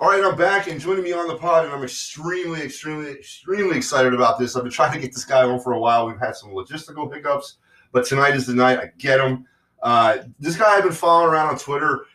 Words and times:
All 0.00 0.10
right, 0.10 0.22
I'm 0.22 0.36
back 0.36 0.68
and 0.68 0.80
joining 0.80 1.02
me 1.02 1.12
on 1.12 1.26
the 1.26 1.34
pod, 1.34 1.64
and 1.64 1.74
I'm 1.74 1.82
extremely, 1.82 2.62
extremely, 2.62 3.10
extremely 3.10 3.76
excited 3.76 4.14
about 4.14 4.38
this. 4.38 4.54
I've 4.54 4.62
been 4.62 4.70
trying 4.70 4.92
to 4.92 5.00
get 5.00 5.12
this 5.12 5.24
guy 5.24 5.42
on 5.42 5.58
for 5.58 5.72
a 5.72 5.80
while. 5.80 6.06
We've 6.06 6.20
had 6.20 6.36
some 6.36 6.50
logistical 6.50 7.12
hiccups, 7.12 7.56
but 7.90 8.06
tonight 8.06 8.36
is 8.36 8.46
the 8.46 8.54
night. 8.54 8.78
I 8.78 8.92
get 8.98 9.18
him. 9.18 9.44
Uh, 9.82 10.18
this 10.38 10.54
guy 10.54 10.76
I've 10.76 10.84
been 10.84 10.92
following 10.92 11.32
around 11.32 11.48
on 11.48 11.58
Twitter, 11.58 12.06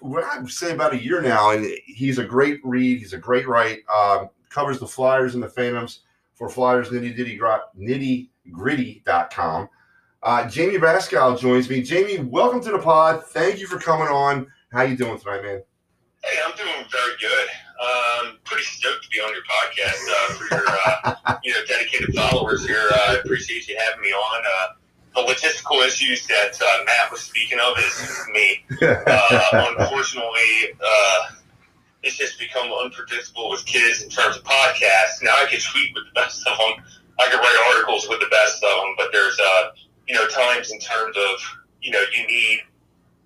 what 0.00 0.24
I'd 0.24 0.50
say 0.50 0.72
about 0.72 0.92
a 0.92 1.00
year 1.00 1.22
now, 1.22 1.52
and 1.52 1.70
he's 1.86 2.18
a 2.18 2.24
great 2.24 2.58
read. 2.64 2.98
He's 2.98 3.12
a 3.12 3.18
great 3.18 3.46
write. 3.46 3.82
Um, 3.88 4.30
covers 4.48 4.80
the 4.80 4.88
Flyers 4.88 5.34
and 5.34 5.42
the 5.42 5.48
Phantoms 5.48 6.00
for 6.34 6.48
Flyers 6.48 6.88
Nitty 6.88 7.16
Ditty 7.16 7.38
Nitty 7.78 8.28
Gritty.com. 8.50 9.68
Uh, 10.24 10.42
Jamey 10.46 10.78
Baskow 10.78 11.38
joins 11.38 11.70
me. 11.70 11.80
Jamey, 11.80 12.28
welcome 12.28 12.60
to 12.60 12.72
the 12.72 12.80
pod. 12.80 13.22
Thank 13.26 13.60
you 13.60 13.68
for 13.68 13.78
coming 13.78 14.08
on. 14.08 14.48
How 14.72 14.82
you 14.82 14.96
doing 14.96 15.16
tonight, 15.16 15.44
man? 15.44 15.62
Hey, 16.22 16.38
I'm 16.44 16.54
doing 16.54 16.84
very 16.90 17.14
good. 17.18 17.48
Um, 17.80 18.38
pretty 18.44 18.64
stoked 18.64 19.04
to 19.04 19.08
be 19.08 19.20
on 19.20 19.32
your 19.32 19.42
podcast 19.42 20.04
uh, 20.04 20.34
for 20.34 20.54
your 20.54 20.68
uh, 20.68 21.36
you 21.44 21.52
know 21.52 21.64
dedicated 21.66 22.14
followers 22.14 22.66
here. 22.66 22.90
Uh, 22.92 23.12
I 23.12 23.14
appreciate 23.24 23.66
you 23.68 23.76
having 23.78 24.02
me 24.02 24.10
on. 24.10 24.42
Uh, 24.44 24.66
the 25.14 25.32
logistical 25.32 25.84
issues 25.84 26.26
that 26.26 26.60
uh, 26.60 26.84
Matt 26.84 27.10
was 27.10 27.22
speaking 27.22 27.58
of 27.58 27.76
is 27.78 28.26
me. 28.32 28.62
Uh, 28.82 29.74
unfortunately, 29.78 30.76
it's 32.02 32.16
just 32.16 32.38
become 32.38 32.70
unpredictable 32.70 33.50
with 33.50 33.64
kids 33.64 34.02
in 34.02 34.10
terms 34.10 34.36
of 34.36 34.44
podcasts. 34.44 35.22
Now 35.22 35.34
I 35.36 35.46
can 35.48 35.58
tweet 35.58 35.94
with 35.94 36.04
the 36.04 36.20
best 36.20 36.46
of 36.46 36.56
them. 36.58 36.84
I 37.18 37.28
can 37.30 37.38
write 37.38 37.74
articles 37.74 38.06
with 38.08 38.20
the 38.20 38.28
best 38.30 38.62
of 38.62 38.70
them, 38.70 38.94
but 38.98 39.08
there's 39.10 39.40
you 40.06 40.14
know 40.14 40.28
times 40.28 40.70
in 40.70 40.78
terms 40.80 41.16
of 41.16 41.40
you 41.80 41.90
know 41.92 42.02
you 42.14 42.26
need 42.26 42.60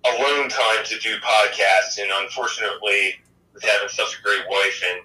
alone 0.05 0.49
time 0.49 0.83
to 0.85 0.99
do 0.99 1.15
podcasts, 1.17 1.99
and 1.99 2.09
unfortunately, 2.23 3.15
with 3.53 3.63
having 3.63 3.89
such 3.89 4.19
a 4.19 4.23
great 4.23 4.43
wife 4.49 4.83
and 4.91 5.01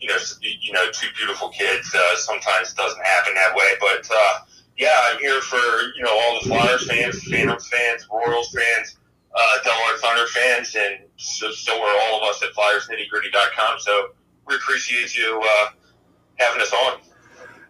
you 0.00 0.08
know, 0.08 0.16
you 0.40 0.72
know, 0.72 0.84
two 0.92 1.08
beautiful 1.16 1.48
kids, 1.48 1.94
uh, 1.94 2.16
sometimes 2.16 2.74
doesn't 2.74 3.02
happen 3.04 3.34
that 3.34 3.54
way. 3.54 3.72
But 3.80 4.06
uh, 4.12 4.40
yeah, 4.76 4.94
I'm 5.04 5.18
here 5.18 5.40
for 5.40 5.56
you 5.96 6.02
know 6.02 6.10
all 6.10 6.40
the 6.42 6.48
Flyers 6.48 6.86
fans, 6.86 7.22
Phantoms 7.24 7.68
fans, 7.68 8.06
Royals 8.12 8.50
fans, 8.50 8.96
uh, 9.34 9.62
Delaware 9.62 9.98
Thunder 9.98 10.26
fans, 10.26 10.76
and 10.76 11.08
so, 11.16 11.50
so 11.52 11.72
are 11.82 12.00
all 12.02 12.22
of 12.22 12.28
us 12.28 12.42
at 12.42 12.50
FlyersNittyGritty.com. 12.54 13.78
So 13.78 14.08
we 14.46 14.56
appreciate 14.56 15.16
you 15.16 15.40
uh, 15.42 15.70
having 16.36 16.60
us 16.60 16.72
on. 16.72 16.98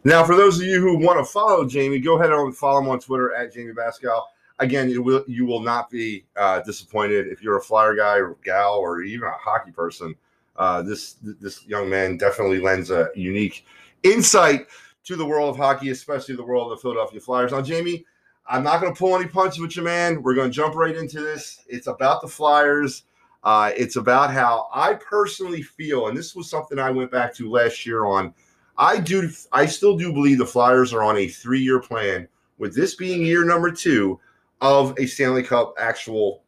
Now, 0.02 0.24
for 0.24 0.34
those 0.34 0.60
of 0.60 0.66
you 0.66 0.80
who 0.80 0.98
want 0.98 1.18
to 1.18 1.24
follow 1.24 1.64
Jamey, 1.64 2.02
go 2.02 2.18
ahead 2.18 2.30
and 2.30 2.54
follow 2.54 2.80
him 2.80 2.88
on 2.88 3.00
Twitter 3.00 3.34
at 3.34 3.54
Jamey 3.54 3.74
Baskow 3.74 4.22
again, 4.58 4.88
you 4.88 5.02
will 5.02 5.24
you 5.26 5.46
will 5.46 5.60
not 5.60 5.90
be 5.90 6.24
uh, 6.36 6.60
disappointed 6.60 7.26
if 7.28 7.42
you're 7.42 7.58
a 7.58 7.62
flyer 7.62 7.94
guy 7.94 8.16
or 8.16 8.36
gal 8.44 8.74
or 8.74 9.02
even 9.02 9.28
a 9.28 9.32
hockey 9.32 9.70
person. 9.70 10.14
Uh, 10.56 10.82
this 10.82 11.16
this 11.22 11.66
young 11.66 11.88
man 11.88 12.16
definitely 12.16 12.60
lends 12.60 12.90
a 12.90 13.08
unique 13.14 13.66
insight 14.02 14.66
to 15.04 15.16
the 15.16 15.26
world 15.26 15.50
of 15.50 15.56
hockey, 15.56 15.90
especially 15.90 16.36
the 16.36 16.44
world 16.44 16.70
of 16.70 16.78
the 16.78 16.82
Philadelphia 16.82 17.20
Flyers. 17.20 17.52
Now, 17.52 17.60
Jamey, 17.60 18.04
I'm 18.46 18.62
not 18.62 18.80
going 18.80 18.92
to 18.92 18.98
pull 18.98 19.16
any 19.16 19.26
punches 19.26 19.58
with 19.58 19.76
you, 19.76 19.82
man. 19.82 20.22
We're 20.22 20.34
going 20.34 20.50
to 20.50 20.54
jump 20.54 20.74
right 20.74 20.96
into 20.96 21.20
this. 21.20 21.64
It's 21.68 21.86
about 21.86 22.22
the 22.22 22.28
Flyers. 22.28 23.04
Uh, 23.42 23.72
it's 23.76 23.96
about 23.96 24.30
how 24.30 24.68
I 24.72 24.94
personally 24.94 25.60
feel, 25.60 26.08
and 26.08 26.16
this 26.16 26.34
was 26.34 26.48
something 26.48 26.78
I 26.78 26.90
went 26.90 27.10
back 27.10 27.34
to 27.34 27.50
last 27.50 27.84
year 27.84 28.06
on. 28.06 28.32
I 28.78 28.98
do, 28.98 29.30
I 29.52 29.66
still 29.66 29.96
do 29.96 30.12
believe 30.12 30.38
the 30.38 30.46
Flyers 30.46 30.94
are 30.94 31.02
on 31.02 31.18
a 31.18 31.28
three-year 31.28 31.80
plan. 31.80 32.26
With 32.56 32.74
this 32.74 32.94
being 32.94 33.22
year 33.22 33.44
number 33.44 33.70
two, 33.70 34.18
of 34.60 34.98
a 34.98 35.06
Stanley 35.06 35.42
Cup 35.42 35.74
actual 35.78 36.42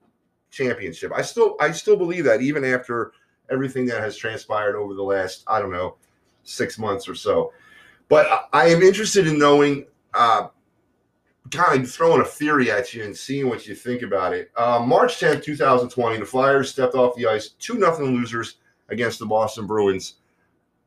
championship. 0.50 1.12
I 1.14 1.22
still 1.22 1.56
I 1.60 1.72
still 1.72 1.96
believe 1.96 2.24
that 2.24 2.40
even 2.40 2.64
after 2.64 3.12
everything 3.50 3.86
that 3.86 4.00
has 4.00 4.16
transpired 4.16 4.76
over 4.76 4.94
the 4.94 5.02
last 5.02 5.44
I 5.46 5.60
don't 5.60 5.72
know 5.72 5.96
six 6.44 6.78
months 6.78 7.08
or 7.08 7.14
so. 7.14 7.52
But 8.08 8.48
I 8.52 8.68
am 8.68 8.82
interested 8.82 9.26
in 9.26 9.38
knowing, 9.38 9.86
uh, 10.14 10.48
kind 11.50 11.82
of 11.82 11.90
throwing 11.90 12.20
a 12.20 12.24
theory 12.24 12.70
at 12.70 12.94
you 12.94 13.04
and 13.04 13.16
seeing 13.16 13.48
what 13.48 13.66
you 13.66 13.74
think 13.74 14.02
about 14.02 14.32
it. 14.32 14.50
Uh, 14.56 14.82
March 14.84 15.18
10th, 15.20 15.44
2020, 15.44 16.18
the 16.18 16.24
Flyers 16.24 16.70
stepped 16.70 16.94
off 16.94 17.16
the 17.16 17.26
ice, 17.26 17.50
2 17.58 17.74
nothing 17.74 18.06
losers 18.06 18.56
against 18.88 19.18
the 19.18 19.26
Boston 19.26 19.66
Bruins, 19.66 20.14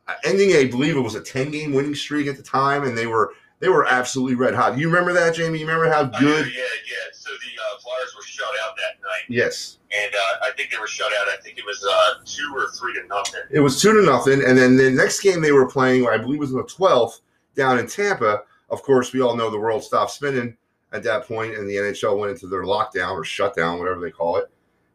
uh, 0.07 0.13
ending, 0.23 0.53
I 0.55 0.65
believe 0.65 0.95
it 0.97 1.01
was 1.01 1.15
a 1.15 1.21
10 1.21 1.51
game 1.51 1.73
winning 1.73 1.95
streak 1.95 2.27
at 2.27 2.37
the 2.37 2.43
time, 2.43 2.83
and 2.83 2.97
they 2.97 3.07
were 3.07 3.33
they 3.59 3.69
were 3.69 3.85
absolutely 3.85 4.35
red 4.35 4.53
hot. 4.53 4.77
You 4.77 4.87
remember 4.87 5.13
that, 5.13 5.35
Jamey? 5.35 5.59
You 5.59 5.67
remember 5.67 5.89
how 5.89 6.03
good? 6.03 6.47
yeah, 6.47 6.61
yeah. 6.61 7.09
So 7.13 7.29
the 7.29 7.61
uh, 7.61 7.79
Flyers 7.79 8.15
were 8.15 8.23
shut 8.23 8.47
out 8.63 8.75
that 8.77 9.01
night. 9.01 9.23
Yes. 9.27 9.77
And 9.91 10.13
uh, 10.13 10.45
I 10.45 10.51
think 10.55 10.71
they 10.71 10.77
were 10.77 10.87
shut 10.87 11.11
out. 11.19 11.27
I 11.27 11.37
think 11.43 11.57
it 11.57 11.65
was 11.65 11.85
uh, 11.89 12.13
two 12.25 12.53
or 12.55 12.69
three 12.71 12.93
to 12.93 13.07
nothing. 13.07 13.41
It 13.51 13.59
was 13.59 13.81
two 13.81 13.93
to 13.93 14.05
nothing, 14.05 14.43
and 14.45 14.57
then 14.57 14.77
the 14.77 14.89
next 14.91 15.21
game 15.21 15.41
they 15.41 15.51
were 15.51 15.67
playing, 15.67 16.07
I 16.07 16.17
believe, 16.17 16.39
was 16.39 16.51
on 16.51 16.57
the 16.57 16.63
twelfth 16.63 17.21
down 17.55 17.79
in 17.79 17.87
Tampa. 17.87 18.43
Of 18.69 18.83
course, 18.83 19.13
we 19.13 19.21
all 19.21 19.35
know 19.35 19.49
the 19.49 19.59
world 19.59 19.83
stopped 19.83 20.11
spinning 20.11 20.55
at 20.93 21.03
that 21.03 21.27
point, 21.27 21.55
and 21.55 21.67
the 21.67 21.75
NHL 21.75 22.17
went 22.17 22.31
into 22.31 22.47
their 22.47 22.63
lockdown 22.63 23.13
or 23.13 23.23
shutdown, 23.23 23.79
whatever 23.79 23.99
they 23.99 24.11
call 24.11 24.37
it. 24.37 24.49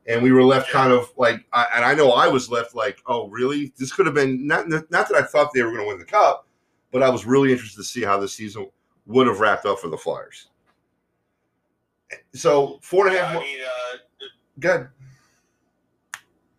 And 0.07 0.23
we 0.23 0.33
were 0.33 0.45
left 0.45 0.69
yeah. 0.69 0.81
kind 0.81 0.93
of 0.93 1.13
like, 1.17 1.45
I, 1.53 1.67
and 1.75 1.85
I 1.85 1.95
know 1.95 2.13
I 2.13 2.29
was 2.29 2.51
left 2.51 2.75
like, 2.75 3.03
oh, 3.07 3.29
really? 3.29 3.73
This 3.79 3.93
could 3.93 4.07
have 4.07 4.15
been 4.15 4.47
not 4.47 4.69
not 4.69 4.91
that 4.91 5.15
I 5.15 5.23
thought 5.23 5.51
they 5.53 5.63
were 5.63 5.71
going 5.71 5.83
to 5.83 5.89
win 5.89 5.99
the 5.99 6.05
cup, 6.05 6.47
but 6.95 7.03
I 7.03 7.11
was 7.11 7.27
really 7.27 7.51
interested 7.51 7.79
to 7.79 7.85
see 7.85 8.05
how 8.05 8.21
the 8.21 8.29
season 8.29 8.71
would 9.07 9.27
have 9.27 9.41
wrapped 9.41 9.67
up 9.67 9.81
for 9.81 9.89
the 9.89 9.99
Flyers. 9.99 10.47
So 12.35 12.79
four 12.83 13.09
and 13.09 13.17
a 13.17 13.19
half. 13.19 13.35
Yeah, 13.35 13.41
I 13.41 13.43
mean, 13.43 13.59
uh, 13.61 13.97
good. 14.61 14.89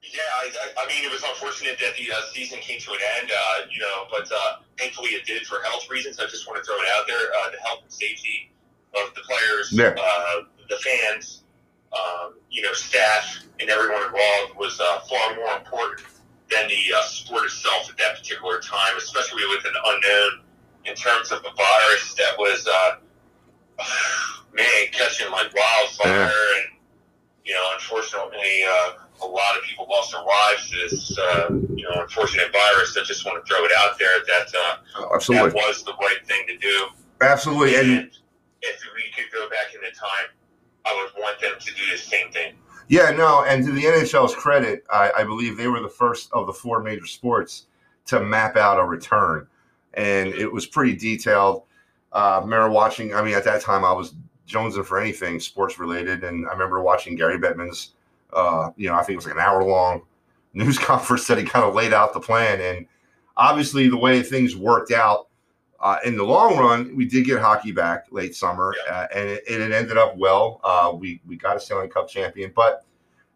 Yeah, 0.04 0.20
I, 0.42 0.84
I, 0.84 0.88
mean, 0.88 1.06
it 1.06 1.12
was 1.12 1.24
unfortunate 1.24 1.80
that 1.80 1.96
the 1.98 2.12
uh, 2.12 2.20
season 2.34 2.60
came 2.60 2.82
to 2.82 2.92
an 2.92 2.98
end, 3.22 3.32
uh, 3.32 3.66
you 3.72 3.80
know, 3.80 4.08
but 4.12 4.30
uh, 4.30 4.58
thankfully 4.78 5.12
it 5.12 5.26
did 5.26 5.48
for 5.48 5.64
health 5.64 5.90
reasons. 5.90 6.20
I 6.20 6.26
just 6.26 6.46
want 6.50 6.62
to 6.62 6.66
throw 6.66 6.76
it 6.76 6.88
out 6.98 7.08
there: 7.08 7.16
uh, 7.18 7.52
the 7.52 7.58
health 7.66 7.80
and 7.84 7.92
safety 7.92 8.52
of 8.94 9.16
the 9.16 9.22
players, 9.22 9.72
yeah. 9.72 9.96
uh, 9.98 10.42
the 10.70 10.76
fans, 10.78 11.44
um, 11.94 12.34
you 12.52 12.62
know, 12.62 12.74
staff, 12.74 13.42
and 13.62 13.70
everyone 13.70 14.04
involved 14.04 14.58
was 14.58 14.82
uh, 14.82 15.00
far 15.08 15.36
more 15.38 15.56
important 15.56 16.06
than 16.52 16.68
the 16.68 16.96
uh, 16.96 17.02
sport 17.04 17.46
itself 17.46 17.90
at 17.90 17.98
that 17.98 18.18
particular 18.18 18.60
time, 18.60 18.98
especially 18.98 19.44
with 19.50 19.66
an 19.66 19.74
unknown 19.86 20.42
in 20.86 20.96
terms 20.96 21.32
of 21.32 21.40
a 21.40 21.54
virus 21.56 22.14
that 22.14 22.38
was, 22.38 22.68
uh, 22.68 22.96
man, 24.54 24.86
catching 24.92 25.32
like 25.32 25.54
wildfire. 25.56 26.12
Yeah. 26.12 26.24
And, 26.26 26.80
you 27.44 27.54
know, 27.54 27.70
unfortunately, 27.74 28.64
uh, 28.70 28.92
a 29.24 29.28
lot 29.28 29.58
of 29.58 29.64
people 29.64 29.88
lost 29.90 30.12
their 30.12 30.24
lives 30.24 30.70
to 30.70 30.78
this, 30.84 31.18
uh, 31.18 31.48
you 31.76 31.84
know, 31.84 32.02
unfortunate 32.02 32.52
virus. 32.52 32.98
I 32.98 33.04
just 33.04 33.26
want 33.26 33.44
to 33.44 33.50
throw 33.50 33.64
it 33.64 33.72
out 33.78 33.98
there 33.98 34.20
that 34.28 34.48
uh, 34.48 34.78
oh, 34.98 35.12
absolutely. 35.16 35.50
that 35.50 35.56
was 35.56 35.84
the 35.84 35.94
right 35.94 36.26
thing 36.26 36.46
to 36.48 36.58
do. 36.58 36.88
Absolutely. 37.22 37.76
And, 37.76 37.90
and 37.90 38.12
if 38.62 38.82
we 38.96 39.04
could 39.16 39.32
go 39.32 39.50
back 39.50 39.74
in 39.74 39.82
the 39.82 39.96
time, 39.96 40.30
I 40.86 40.94
would 41.02 41.22
want 41.22 41.40
them 41.42 41.54
to 41.60 41.74
do 41.74 41.92
the 41.92 41.98
same 41.98 42.32
thing. 42.32 42.54
Yeah, 42.88 43.12
no, 43.12 43.44
and 43.46 43.66
to 43.66 43.72
the 43.72 43.84
NHL's 43.84 44.36
credit, 44.36 44.86
I, 44.92 45.12
I 45.18 45.24
believe 45.24 45.58
they 45.58 45.68
were 45.68 45.80
the 45.80 45.90
first 45.90 46.32
of 46.34 46.46
the 46.46 46.54
four 46.54 46.82
major 46.84 47.08
sports 47.08 47.66
to 48.06 48.20
map 48.20 48.56
out 48.58 48.80
a 48.80 48.84
return 48.84 49.48
and 49.96 50.30
it 50.30 50.52
was 50.52 50.66
pretty 50.66 50.96
detailed. 50.96 51.64
Uh, 52.14 52.38
I 52.38 52.40
remember 52.40 52.70
watching. 52.70 53.14
I 53.14 53.22
mean, 53.24 53.34
at 53.34 53.44
that 53.46 53.62
time, 53.62 53.84
I 53.84 53.92
was 53.92 54.14
jonesing 54.48 54.86
for 54.86 55.00
anything 55.00 55.40
sports 55.40 55.80
related, 55.80 56.24
and 56.24 56.48
I 56.48 56.52
remember 56.52 56.82
watching 56.82 57.16
Gary 57.16 57.38
Bettman's. 57.38 57.92
Uh, 58.34 58.72
you 58.76 58.90
know, 58.90 58.96
I 58.96 59.00
think 59.00 59.12
it 59.12 59.18
was 59.18 59.26
like 59.26 59.36
an 59.36 59.42
hour 59.42 59.64
long 59.64 60.02
news 60.54 60.78
conference 60.78 61.28
that 61.28 61.38
he 61.38 61.44
kind 61.44 61.66
of 61.66 61.74
laid 61.74 61.94
out 61.94 62.14
the 62.14 62.20
plan, 62.20 62.62
and 62.62 62.86
obviously 63.38 63.90
the 63.90 63.98
way 63.98 64.22
things 64.22 64.56
worked 64.56 64.92
out. 64.92 65.25
Uh, 65.86 66.00
in 66.04 66.18
the 66.18 66.24
long 66.24 66.58
run, 66.58 66.96
we 66.96 67.06
did 67.06 67.26
get 67.26 67.40
hockey 67.40 67.72
back 67.72 68.06
late 68.10 68.34
summer, 68.34 68.74
uh, 68.90 69.06
and, 69.14 69.30
it, 69.30 69.44
and, 69.48 69.62
it, 69.62 69.72
ended 69.72 70.00
up 70.00 70.18
well. 70.18 70.60
Uh, 70.64 70.92
we 70.92 71.22
we 71.28 71.38
got 71.38 71.56
a 71.56 71.60
Stanley 71.60 71.88
Cup 71.88 72.10
champion, 72.10 72.52
but 72.56 72.84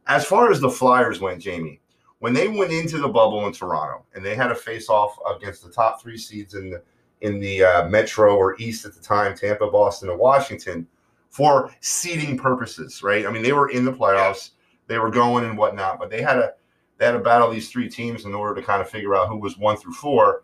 as 0.07 0.25
far 0.25 0.49
as 0.49 0.59
the 0.59 0.67
Flyers 0.67 1.21
went, 1.21 1.43
Jamey, 1.43 1.79
when 2.17 2.33
they 2.33 2.47
went 2.47 2.71
into 2.71 2.97
the 2.97 3.07
bubble 3.07 3.45
in 3.45 3.53
Toronto 3.53 4.03
and 4.15 4.25
they 4.25 4.33
had 4.33 4.49
a 4.49 4.55
face 4.55 4.89
off 4.89 5.15
against 5.35 5.63
the 5.63 5.69
top 5.69 6.01
three 6.01 6.17
seeds 6.17 6.55
in 6.55 6.71
the 6.71 6.81
in 7.21 7.39
the 7.39 7.63
uh, 7.63 7.87
Metro 7.87 8.35
or 8.35 8.59
East 8.59 8.83
at 8.83 8.95
the 8.95 8.99
time, 8.99 9.37
Tampa, 9.37 9.69
Boston, 9.69 10.09
and 10.09 10.17
Washington, 10.17 10.87
for 11.29 11.69
seeding 11.81 12.35
purposes, 12.35 13.03
right? 13.03 13.27
I 13.27 13.31
mean, 13.31 13.43
they 13.43 13.53
were 13.53 13.69
in 13.69 13.85
the 13.85 13.93
playoffs, 13.93 14.53
they 14.87 14.97
were 14.97 15.11
going 15.11 15.45
and 15.45 15.55
whatnot, 15.55 15.99
but 15.99 16.09
they 16.09 16.23
had 16.23 16.39
a 16.39 16.53
they 16.97 17.05
had 17.05 17.11
to 17.11 17.19
battle 17.19 17.51
these 17.51 17.69
three 17.69 17.87
teams 17.87 18.25
in 18.25 18.33
order 18.33 18.59
to 18.59 18.65
kind 18.65 18.81
of 18.81 18.89
figure 18.89 19.15
out 19.15 19.27
who 19.27 19.37
was 19.37 19.55
one 19.55 19.77
through 19.77 19.93
four. 19.93 20.41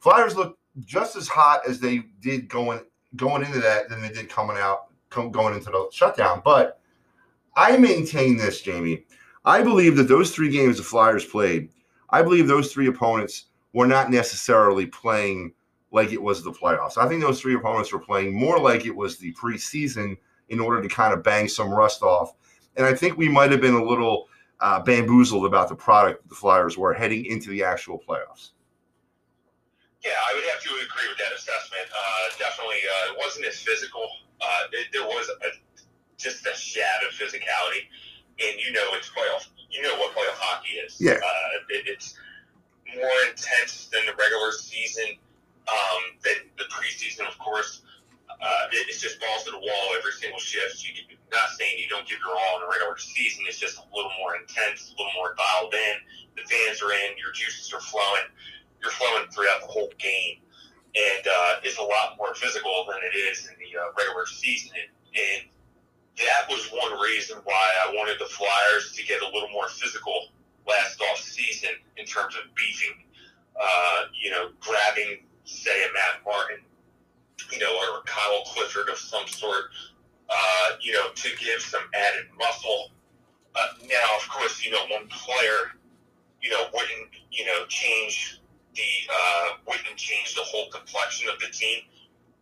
Flyers 0.00 0.36
looked 0.36 0.58
just 0.80 1.16
as 1.16 1.28
hot 1.28 1.60
as 1.68 1.80
they 1.80 2.04
did 2.20 2.48
going 2.48 2.80
going 3.16 3.44
into 3.44 3.60
that 3.60 3.88
than 3.88 4.02
they 4.02 4.08
did 4.08 4.28
coming 4.28 4.56
out 4.56 4.86
going 5.10 5.54
into 5.54 5.70
the 5.70 5.88
shutdown. 5.92 6.42
But 6.44 6.80
I 7.56 7.76
maintain 7.76 8.36
this, 8.36 8.62
Jamey. 8.62 9.04
I 9.44 9.62
believe 9.62 9.96
that 9.96 10.08
those 10.08 10.34
three 10.34 10.50
games 10.50 10.78
the 10.78 10.82
Flyers 10.82 11.24
played, 11.24 11.68
I 12.10 12.22
believe 12.22 12.48
those 12.48 12.72
three 12.72 12.88
opponents 12.88 13.46
were 13.72 13.86
not 13.86 14.10
necessarily 14.10 14.86
playing 14.86 15.52
like 15.92 16.12
it 16.12 16.20
was 16.20 16.42
the 16.42 16.50
playoffs. 16.50 16.98
I 16.98 17.08
think 17.08 17.22
those 17.22 17.40
three 17.40 17.54
opponents 17.54 17.92
were 17.92 18.00
playing 18.00 18.34
more 18.34 18.58
like 18.58 18.84
it 18.84 18.94
was 18.94 19.16
the 19.18 19.32
preseason 19.34 20.16
in 20.48 20.58
order 20.58 20.82
to 20.82 20.88
kind 20.88 21.14
of 21.14 21.22
bang 21.22 21.46
some 21.46 21.70
rust 21.70 22.02
off. 22.02 22.34
And 22.76 22.84
I 22.84 22.94
think 22.94 23.16
we 23.16 23.28
might 23.28 23.52
have 23.52 23.60
been 23.60 23.74
a 23.74 23.84
little 23.84 24.28
uh, 24.60 24.80
bamboozled 24.80 25.46
about 25.46 25.68
the 25.68 25.76
product 25.76 26.28
the 26.28 26.34
Flyers 26.34 26.76
were 26.76 26.92
heading 26.92 27.24
into 27.26 27.50
the 27.50 27.62
actual 27.62 28.00
playoffs. 28.06 28.50
Yeah, 30.04 30.12
I 30.20 30.36
would 30.36 30.44
have 30.52 30.60
to 30.60 30.70
agree 30.84 31.08
with 31.08 31.16
that 31.16 31.32
assessment. 31.32 31.88
Uh, 31.88 32.24
definitely, 32.38 32.84
uh, 32.84 33.12
it 33.12 33.16
wasn't 33.16 33.46
as 33.46 33.56
physical. 33.56 34.04
Uh, 34.40 34.68
it, 34.72 34.92
there 34.92 35.02
was 35.08 35.32
a, 35.32 35.48
just 36.20 36.44
a 36.46 36.54
shad 36.54 37.00
of 37.08 37.16
physicality, 37.16 37.88
and 38.36 38.60
you 38.60 38.70
know 38.72 38.84
it's 38.92 39.08
playoff. 39.08 39.48
You 39.70 39.82
know 39.82 39.96
what 39.96 40.12
playoff 40.12 40.36
hockey 40.36 40.76
is. 40.84 41.00
Yeah. 41.00 41.16
Uh, 41.16 41.72
it, 41.72 41.88
it's 41.88 42.14
more 42.94 43.16
intense 43.30 43.88
than 43.88 44.04
the 44.06 44.12
regular 44.14 44.52
season. 44.52 45.16
Um, 45.64 46.20
than 46.20 46.52
the 46.60 46.68
preseason, 46.68 47.26
of 47.26 47.38
course. 47.40 47.80
Uh, 48.28 48.68
it, 48.76 48.84
it's 48.92 49.00
just 49.00 49.16
balls 49.18 49.44
to 49.44 49.52
the 49.52 49.58
wall 49.58 49.86
every 49.96 50.12
single 50.12 50.38
shift. 50.38 50.84
You, 50.84 51.16
not 51.32 51.48
saying 51.56 51.80
you 51.80 51.88
don't 51.88 52.06
give 52.06 52.20
your 52.20 52.36
all 52.36 52.60
in 52.60 52.68
the 52.68 52.70
regular 52.70 52.98
season. 52.98 53.48
It's 53.48 53.56
just 53.56 53.80
a 53.80 53.84
little 53.96 54.12
more 54.20 54.36
intense, 54.36 54.92
a 54.92 55.00
little 55.00 55.16
more 55.16 55.32
dialed 55.34 55.72
in. 55.72 55.96
The 56.36 56.44
fans 56.44 56.82
are 56.84 56.92
in. 56.92 57.16
Your 57.16 57.32
juices 57.32 57.72
are 57.72 57.80
flowing. 57.80 58.28
You're 58.84 58.92
flowing 58.92 59.24
throughout 59.32 59.62
the 59.62 59.72
whole 59.72 59.88
game, 59.96 60.44
and 60.94 61.24
uh, 61.26 61.64
it's 61.64 61.78
a 61.78 61.82
lot 61.82 62.18
more 62.18 62.34
physical 62.34 62.84
than 62.86 63.00
it 63.00 63.16
is 63.16 63.48
in 63.48 63.54
the 63.56 63.80
uh, 63.80 63.88
regular 63.96 64.26
season. 64.26 64.76
And, 64.76 64.92
and 65.16 65.42
that 66.20 66.44
was 66.50 66.68
one 66.68 67.00
reason 67.00 67.38
why 67.44 67.64
I 67.88 67.94
wanted 67.94 68.20
the 68.20 68.26
Flyers 68.26 68.92
to 68.92 69.02
get 69.04 69.22
a 69.22 69.24
little 69.24 69.48
more 69.48 69.68
physical 69.68 70.28
last 70.68 71.00
off 71.00 71.18
season 71.18 71.70
in 71.96 72.04
terms 72.04 72.36
of 72.36 72.54
beefing, 72.54 73.04
uh, 73.58 74.04
you 74.12 74.30
know, 74.30 74.50
grabbing, 74.60 75.24
say, 75.44 75.84
a 75.84 75.92
Matt 75.92 76.20
Martin, 76.24 76.60
you 77.50 77.58
know, 77.60 77.72
or 77.72 78.00
a 78.00 78.02
Kyle 78.04 78.44
Clifford 78.44 78.90
of 78.90 78.98
some 78.98 79.26
sort, 79.26 79.72
uh, 80.28 80.76
you 80.80 80.92
know, 80.92 81.08
to 81.14 81.28
give 81.42 81.60
some 81.60 81.82
added 81.94 82.26
muscle. 82.38 82.90
Uh, 83.56 83.68
now, 83.88 84.16
of 84.18 84.28
course, 84.28 84.64
you 84.64 84.72
know, 84.72 84.84
one 84.90 85.08
player, 85.08 85.72
you 86.42 86.50
know, 86.50 86.66
wouldn't, 86.74 87.10
you 87.30 87.46
know, 87.46 87.64
change 87.68 88.33
the, 88.74 88.92
uh, 89.10 89.46
wouldn't 89.66 89.96
change 89.96 90.34
the 90.34 90.42
whole 90.42 90.68
complexion 90.70 91.28
of 91.28 91.38
the 91.38 91.48
team, 91.48 91.82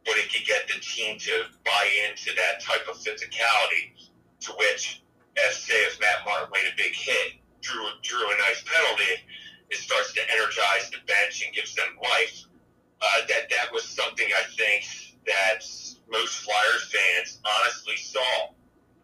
but 0.04 0.16
it 0.16 0.32
could 0.32 0.46
get 0.46 0.66
the 0.66 0.80
team 0.80 1.18
to 1.18 1.44
buy 1.64 1.84
into 2.08 2.34
that 2.34 2.60
type 2.60 2.86
of 2.88 2.96
physicality 2.96 3.94
to 4.40 4.52
which, 4.58 5.02
as 5.46 5.56
say, 5.56 5.78
if 5.86 6.00
Matt 6.00 6.26
Martin 6.26 6.48
made 6.52 6.66
a 6.66 6.76
big 6.76 6.94
hit, 6.94 7.38
drew 7.60 7.86
drew 8.02 8.26
a 8.26 8.36
nice 8.48 8.62
penalty, 8.66 9.22
it 9.70 9.78
starts 9.78 10.12
to 10.12 10.20
energize 10.30 10.90
the 10.90 10.98
bench 11.06 11.44
and 11.46 11.54
gives 11.54 11.74
them 11.74 11.96
life. 12.02 12.44
Uh, 13.00 13.26
that 13.28 13.48
that 13.50 13.72
was 13.72 13.84
something 13.84 14.26
I 14.36 14.44
think 14.56 14.84
that 15.26 15.64
most 16.10 16.42
Flyers 16.42 16.92
fans 16.92 17.40
honestly 17.44 17.96
saw. 17.96 18.52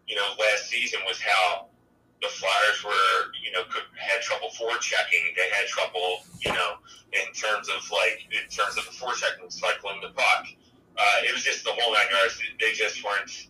You 0.07 0.15
know, 0.15 0.27
last 0.39 0.69
season 0.69 0.99
was 1.07 1.21
how 1.21 1.68
the 2.21 2.27
Flyers 2.27 2.83
were, 2.83 3.31
you 3.43 3.51
know, 3.51 3.63
could, 3.69 3.83
had 3.95 4.21
trouble 4.21 4.49
forechecking. 4.49 5.35
They 5.35 5.49
had 5.51 5.67
trouble, 5.67 6.23
you 6.43 6.51
know, 6.51 6.83
in 7.13 7.31
terms 7.33 7.69
of 7.69 7.79
like 7.91 8.27
in 8.31 8.49
terms 8.49 8.77
of 8.77 8.85
the 8.85 8.91
forechecking, 8.91 9.51
cycling 9.51 10.01
the 10.01 10.09
puck. 10.09 10.45
Uh, 10.97 11.23
it 11.23 11.33
was 11.33 11.43
just 11.43 11.63
the 11.63 11.71
whole 11.71 11.93
nine 11.93 12.05
yards. 12.11 12.41
They 12.59 12.73
just 12.73 13.03
weren't 13.03 13.47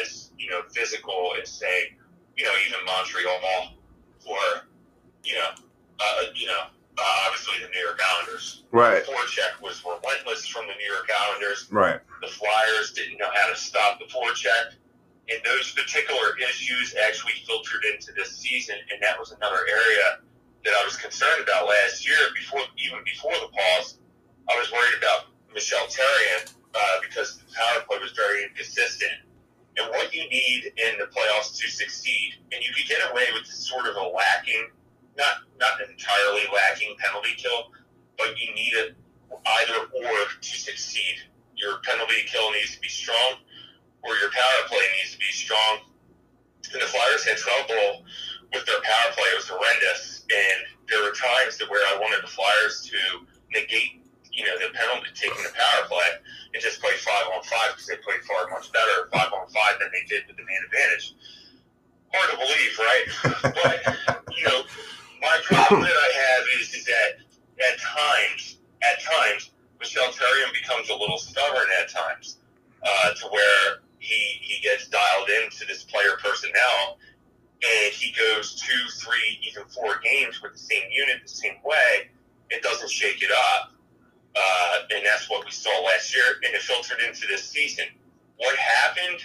as 0.00 0.30
you 0.38 0.50
know 0.50 0.62
physical 0.72 1.34
as 1.40 1.50
say, 1.50 1.92
you 2.36 2.44
know, 2.44 2.52
even 2.66 2.80
Montreal 2.86 3.76
or 4.26 4.66
you 5.24 5.34
know, 5.34 5.50
uh, 6.00 6.22
you 6.34 6.46
know, 6.46 6.62
uh, 6.98 7.26
obviously 7.26 7.54
the 7.62 7.68
New 7.68 7.80
York 7.80 8.00
Islanders. 8.00 8.64
Right. 8.70 9.04
The 9.04 9.12
forecheck 9.12 9.60
was 9.60 9.82
relentless 9.84 10.46
from 10.46 10.66
the 10.66 10.74
New 10.74 10.92
York 10.92 11.08
Islanders. 11.20 11.68
Right. 11.70 12.00
The 12.22 12.28
Flyers 12.28 12.92
didn't 12.92 13.18
know 13.18 13.28
how 13.34 13.50
to 13.50 13.56
stop 13.56 13.98
the 13.98 14.06
forecheck. 14.06 14.76
And 15.28 15.42
those 15.44 15.72
particular 15.72 16.38
issues 16.38 16.94
actually 16.94 17.34
filtered 17.46 17.84
into 17.84 18.12
this 18.12 18.38
season, 18.38 18.76
and 18.92 19.02
that 19.02 19.18
was 19.18 19.32
another 19.32 19.66
area 19.66 20.22
that 20.64 20.74
I 20.74 20.84
was 20.84 20.96
concerned 20.96 21.42
about 21.42 21.66
last 21.66 22.06
year. 22.06 22.18
Before 22.34 22.62
even 22.78 23.02
before 23.04 23.34
the 23.34 23.50
pause, 23.50 23.98
I 24.48 24.54
was 24.58 24.70
worried 24.70 24.98
about 24.98 25.34
Michel 25.52 25.86
Therrien 25.86 26.54
uh, 26.74 26.96
because 27.02 27.38
the 27.38 27.44
power 27.54 27.82
play 27.88 27.98
was 27.98 28.12
very 28.12 28.44
inconsistent 28.44 29.26
and 29.76 29.90
what 29.90 30.14
you 30.14 30.28
need 30.28 30.72
in 30.76 30.98
the 30.98 31.06
playoffs 31.06 31.56
to 31.58 31.68
succeed. 31.68 32.34
And 32.52 32.62
you 32.62 32.72
could 32.74 32.88
get 32.88 33.00
away 33.10 33.26
with 33.34 33.46
sort 33.46 33.86
of 33.86 33.96
a 33.96 34.06
lacking, 34.08 34.70
not 35.16 35.46
not 35.58 35.80
entirely 35.80 36.46
lacking 36.54 36.96
penalty 36.98 37.34
kill, 37.36 37.72
but 38.18 38.38
you 38.38 38.54
need 38.54 38.72
it 38.74 38.96
either 39.30 39.78
or 39.94 40.18
to 40.40 40.56
succeed. 40.56 41.16
Your 41.56 41.78
penalty 41.82 42.22
kill 42.26 42.52
needs 42.52 42.74
to 42.74 42.80
be 42.80 42.88
strong, 42.88 43.40
or 44.06 44.14
your 44.22 44.30
power 44.30 44.60
play 44.70 44.86
needs 44.98 45.12
to 45.12 45.18
be 45.18 45.30
strong. 45.34 45.82
And 46.72 46.82
the 46.82 46.86
Flyers 46.86 47.26
had 47.26 47.36
trouble 47.36 48.06
with 48.54 48.64
their 48.66 48.80
power 48.80 49.08
play; 49.12 49.28
it 49.34 49.38
was 49.38 49.50
horrendous. 49.50 50.24
And 50.30 50.60
there 50.88 51.02
were 51.02 51.14
times 51.14 51.58
that 51.58 51.70
where 51.70 51.82
I 51.94 51.98
wanted 51.98 52.22
the 52.22 52.30
Flyers 52.30 52.86
to 52.90 53.26
negate, 53.50 54.02
you 54.30 54.46
know, 54.46 54.54
the 54.58 54.70
penalty 54.74 55.10
taking 55.14 55.42
the 55.42 55.54
power 55.54 55.86
play 55.90 56.22
and 56.54 56.62
just 56.62 56.80
play 56.80 56.94
five 57.02 57.26
on 57.34 57.42
five 57.42 57.74
because 57.74 57.86
they 57.86 57.98
played 58.02 58.22
far 58.24 58.48
much 58.50 58.70
better 58.72 59.10
five 59.12 59.30
on 59.34 59.46
five 59.50 59.78
than 59.78 59.90
they 59.92 60.06
did 60.08 60.26
with 60.26 60.36
the 60.38 60.46
man 60.46 60.62
advantage. 60.64 61.14
Hard 62.14 62.30
to 62.30 62.36
believe, 62.38 62.72
right? 62.78 63.06
but 63.60 63.78
you 64.36 64.44
know, 64.46 64.62
my 65.20 65.36
problem 65.44 65.82
that 65.82 65.98
I 65.98 66.10
have 66.14 66.42
is, 66.60 66.74
is 66.74 66.84
that 66.86 67.10
at 67.60 67.76
times, 67.80 68.58
at 68.82 69.02
times, 69.02 69.50
Michel 69.80 70.10
Therrien 70.12 70.52
becomes 70.52 70.88
a 70.88 70.94
little 70.94 71.18
stubborn 71.18 71.66
at 71.80 71.88
times, 71.88 72.38
uh, 72.82 73.12
to 73.14 73.26
where 73.28 73.80
he 74.06 74.38
he 74.40 74.62
gets 74.62 74.88
dialed 74.88 75.28
into 75.42 75.66
this 75.66 75.84
player 75.84 76.16
personnel, 76.22 76.98
and 77.62 77.92
he 77.92 78.12
goes 78.12 78.54
two, 78.54 78.90
three, 79.00 79.40
even 79.48 79.64
four 79.68 79.98
games 80.02 80.40
with 80.42 80.52
the 80.52 80.58
same 80.58 80.88
unit, 80.90 81.22
the 81.22 81.28
same 81.28 81.56
way. 81.64 82.10
It 82.50 82.62
doesn't 82.62 82.90
shake 82.90 83.22
it 83.22 83.30
up. 83.32 83.72
Uh, 84.36 84.94
and 84.94 85.04
that's 85.04 85.30
what 85.30 85.44
we 85.44 85.50
saw 85.50 85.70
last 85.84 86.14
year, 86.14 86.24
and 86.44 86.54
it 86.54 86.60
filtered 86.60 86.98
into 87.06 87.26
this 87.26 87.44
season. 87.48 87.86
What 88.36 88.54
happened? 88.56 89.20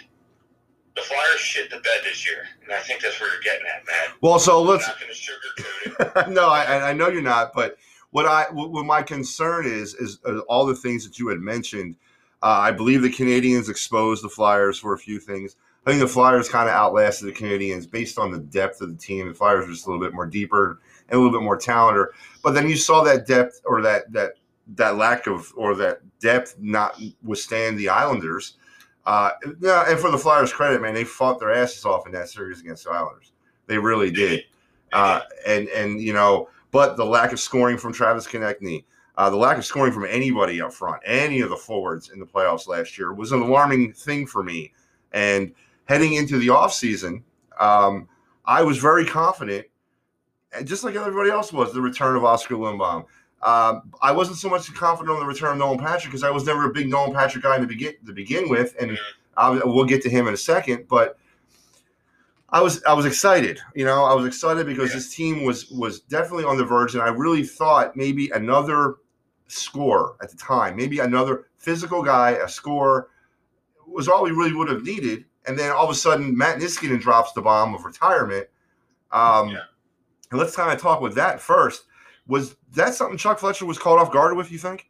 The 0.95 1.01
Flyers 1.01 1.39
shit 1.39 1.69
the 1.69 1.77
bed 1.77 2.01
this 2.03 2.25
year, 2.25 2.47
and 2.63 2.73
I 2.73 2.79
think 2.79 3.01
that's 3.01 3.19
where 3.19 3.31
you're 3.31 3.41
getting 3.41 3.65
at, 3.67 3.85
man. 3.85 4.17
Well, 4.21 4.39
so 4.39 4.61
I'm 4.61 4.67
let's. 4.67 4.87
not 4.87 4.99
going 4.99 5.11
to 5.11 5.17
sugarcoat 5.17 6.27
it. 6.27 6.29
no, 6.33 6.49
I, 6.49 6.89
I 6.89 6.93
know 6.93 7.07
you're 7.07 7.21
not, 7.21 7.53
but 7.53 7.77
what 8.11 8.25
I 8.25 8.45
what 8.51 8.71
what 8.71 8.85
my 8.85 9.01
concern 9.01 9.65
is 9.65 9.95
is 9.95 10.19
uh, 10.25 10.39
all 10.49 10.65
the 10.65 10.75
things 10.75 11.05
that 11.05 11.17
you 11.17 11.27
had 11.29 11.39
mentioned. 11.39 11.95
Uh, 12.43 12.59
I 12.59 12.71
believe 12.71 13.01
the 13.01 13.09
Canadiens 13.09 13.69
exposed 13.69 14.23
the 14.23 14.29
Flyers 14.29 14.79
for 14.79 14.93
a 14.93 14.97
few 14.97 15.19
things. 15.19 15.55
I 15.85 15.89
think 15.89 16.01
the 16.01 16.07
Flyers 16.07 16.49
kind 16.49 16.69
of 16.69 16.75
outlasted 16.75 17.27
the 17.27 17.37
Canadiens 17.37 17.89
based 17.89 18.19
on 18.19 18.31
the 18.31 18.39
depth 18.39 18.81
of 18.81 18.89
the 18.89 18.97
team. 18.97 19.27
The 19.27 19.33
Flyers 19.33 19.65
were 19.65 19.73
just 19.73 19.87
a 19.87 19.89
little 19.89 20.03
bit 20.03 20.13
more 20.13 20.27
deeper 20.27 20.79
and 21.09 21.17
a 21.17 21.21
little 21.21 21.37
bit 21.37 21.43
more 21.43 21.57
talented. 21.57 22.07
But 22.43 22.51
then 22.53 22.69
you 22.69 22.75
saw 22.75 23.03
that 23.03 23.25
depth 23.25 23.61
or 23.65 23.81
that 23.81 24.11
that 24.13 24.33
that 24.75 24.97
lack 24.97 25.27
of 25.27 25.51
or 25.55 25.75
that 25.75 26.01
depth 26.19 26.55
not 26.59 27.01
withstand 27.23 27.77
the 27.77 27.89
Islanders. 27.89 28.57
Uh, 29.05 29.31
and 29.43 29.99
for 29.99 30.11
the 30.11 30.17
Flyers' 30.17 30.53
credit, 30.53 30.81
man, 30.81 30.93
they 30.93 31.03
fought 31.03 31.39
their 31.39 31.51
asses 31.51 31.83
off 31.85 32.05
in 32.05 32.11
that 32.11 32.29
series 32.29 32.61
against 32.61 32.83
the 32.83 32.91
Islanders. 32.91 33.31
They 33.65 33.79
really 33.79 34.11
did. 34.11 34.43
Uh, 34.93 35.21
and 35.47 35.67
and 35.69 35.99
you 35.99 36.13
know, 36.13 36.49
but 36.71 36.95
the 36.95 37.05
lack 37.05 37.31
of 37.31 37.39
scoring 37.39 37.77
from 37.77 37.93
Travis 37.93 38.27
Konecny, 38.27 38.83
uh, 39.21 39.29
the 39.29 39.37
lack 39.37 39.55
of 39.55 39.63
scoring 39.63 39.93
from 39.93 40.03
anybody 40.05 40.59
up 40.59 40.73
front, 40.73 40.99
any 41.05 41.41
of 41.41 41.51
the 41.51 41.55
forwards 41.55 42.09
in 42.09 42.19
the 42.19 42.25
playoffs 42.25 42.67
last 42.67 42.97
year 42.97 43.13
was 43.13 43.31
an 43.31 43.39
alarming 43.39 43.93
thing 43.93 44.25
for 44.25 44.41
me. 44.41 44.73
And 45.11 45.53
heading 45.85 46.13
into 46.13 46.39
the 46.39 46.47
offseason, 46.47 47.21
um, 47.59 48.09
I 48.45 48.63
was 48.63 48.79
very 48.79 49.05
confident, 49.05 49.67
and 50.57 50.67
just 50.67 50.83
like 50.83 50.95
everybody 50.95 51.29
else 51.29 51.53
was, 51.53 51.71
the 51.71 51.81
return 51.81 52.15
of 52.15 52.25
Oscar 52.25 52.55
Lindblom. 52.55 53.05
Um, 53.43 53.91
I 54.01 54.11
wasn't 54.11 54.37
so 54.37 54.49
much 54.49 54.73
confident 54.73 55.13
on 55.13 55.19
the 55.19 55.27
return 55.27 55.51
of 55.51 55.59
Nolan 55.59 55.77
Patrick 55.77 56.05
because 56.05 56.23
I 56.23 56.31
was 56.31 56.47
never 56.47 56.65
a 56.65 56.73
big 56.73 56.89
Nolan 56.89 57.13
Patrick 57.13 57.43
guy 57.43 57.59
to 57.59 57.67
begin 57.67 57.93
to 58.07 58.13
begin 58.13 58.49
with, 58.49 58.75
and 58.81 58.97
we'll 59.65 59.85
get 59.85 60.01
to 60.01 60.09
him 60.09 60.27
in 60.27 60.33
a 60.33 60.37
second. 60.37 60.87
But 60.89 61.19
I 62.49 62.59
was 62.59 62.83
I 62.85 62.93
was 62.93 63.05
excited, 63.05 63.59
you 63.75 63.85
know, 63.85 64.03
I 64.03 64.15
was 64.15 64.25
excited 64.25 64.65
because 64.65 64.89
Yeah. 64.89 64.95
this 64.95 65.13
team 65.13 65.43
was 65.43 65.69
was 65.69 65.99
definitely 65.99 66.45
on 66.45 66.57
the 66.57 66.65
verge, 66.65 66.95
and 66.95 67.03
I 67.03 67.09
really 67.09 67.43
thought 67.43 67.95
maybe 67.95 68.31
another 68.31 68.95
score 69.51 70.15
at 70.21 70.29
the 70.29 70.37
time, 70.37 70.75
maybe 70.75 70.99
another 70.99 71.47
physical 71.57 72.01
guy, 72.03 72.31
a 72.31 72.47
score 72.47 73.09
was 73.87 74.07
all 74.07 74.23
we 74.23 74.31
really 74.31 74.53
would 74.53 74.69
have 74.69 74.83
needed. 74.83 75.25
And 75.47 75.57
then 75.57 75.71
all 75.71 75.85
of 75.85 75.89
a 75.89 75.95
sudden, 75.95 76.37
Matt 76.37 76.59
Niskanen 76.59 77.01
drops 77.01 77.33
the 77.33 77.41
bomb 77.41 77.73
of 77.73 77.83
retirement. 77.83 78.47
Um, 79.11 79.49
Yeah. 79.49 79.63
And 80.31 80.39
let's 80.39 80.55
kind 80.55 80.71
of 80.71 80.79
talk 80.79 81.01
with 81.01 81.15
that 81.15 81.41
first. 81.41 81.83
Was 82.27 82.55
that 82.75 82.95
something 82.95 83.17
Chuck 83.17 83.39
Fletcher 83.39 83.65
was 83.65 83.77
caught 83.77 83.99
off 83.99 84.13
guard 84.13 84.37
with? 84.37 84.51
You 84.51 84.57
think? 84.57 84.87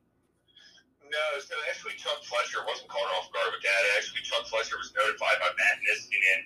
No, 1.10 1.40
so 1.40 1.56
actually 1.68 1.94
Chuck 1.98 2.22
Fletcher 2.24 2.60
wasn't 2.68 2.88
caught 2.90 3.10
off 3.18 3.34
guard 3.34 3.50
with 3.52 3.64
that. 3.64 3.82
Actually, 3.98 4.22
Chuck 4.22 4.46
Fletcher 4.48 4.78
was 4.78 4.94
notified 4.94 5.42
by 5.42 5.50
Matt 5.58 5.78
Niskanen 5.82 6.42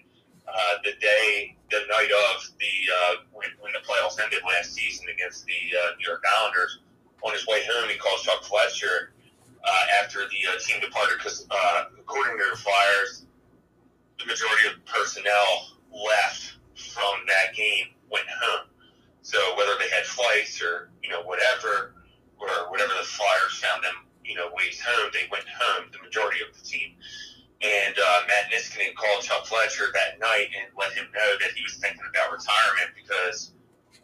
uh, 0.47 0.75
the 0.83 0.93
day, 1.01 1.57
the 1.69 1.83
night 1.91 2.09
of 2.31 2.47
the 2.57 2.73
uh, 2.87 3.13
when, 3.33 3.49
when 3.59 3.73
the 3.73 3.83
playoffs 3.83 4.15
ended 4.23 4.39
last 4.47 4.73
season 4.73 5.05
against 5.13 5.45
the 5.45 5.59
uh, 5.75 5.99
New 5.99 6.07
York 6.07 6.23
Islanders. 6.39 6.79
On 7.25 7.33
his 7.33 7.47
way 7.47 7.65
home, 7.67 7.89
he 7.89 7.97
calls 7.97 8.21
Chuck 8.21 8.43
Fletcher 8.43 9.13
uh, 9.65 10.01
after 10.03 10.19
the 10.19 10.41
uh, 10.53 10.59
team 10.59 10.79
departed 10.79 11.17
because, 11.17 11.47
uh, 11.49 11.85
according 11.97 12.37
to 12.37 12.45
the 12.51 12.57
Flyers, 12.57 13.25
the 14.19 14.27
majority 14.27 14.67
of 14.69 14.85
personnel 14.85 15.73
left 15.89 16.57
from 16.75 17.15
that 17.27 17.55
game 17.55 17.87
went 18.11 18.27
home. 18.29 18.67
So 19.23 19.39
whether 19.57 19.73
they 19.79 19.89
had 19.89 20.05
flights 20.05 20.61
or 20.61 20.91
you 21.01 21.09
know 21.09 21.23
whatever, 21.23 21.95
or 22.37 22.47
whatever 22.69 22.93
the 22.93 23.07
Flyers 23.07 23.57
found 23.57 23.83
them, 23.83 24.05
you 24.23 24.35
know, 24.35 24.49
ways 24.53 24.79
home, 24.79 25.09
they 25.11 25.25
went 25.31 25.45
home. 25.49 25.89
The 25.91 26.03
majority 26.05 26.41
of 26.47 26.55
the 26.55 26.63
team. 26.63 26.93
And 27.61 27.95
uh, 27.97 28.19
Matt 28.27 28.51
Niskanen 28.53 28.93
called 28.93 29.23
Chuck 29.23 29.47
Fletcher 29.47 29.89
that 29.93 30.19
night 30.19 30.53
and 30.53 30.69
let 30.77 30.93
him 30.93 31.05
know 31.15 31.31
that 31.41 31.57
he 31.57 31.63
was 31.63 31.73
thinking 31.81 32.05
about 32.07 32.31
retirement 32.31 32.93
because 32.93 33.53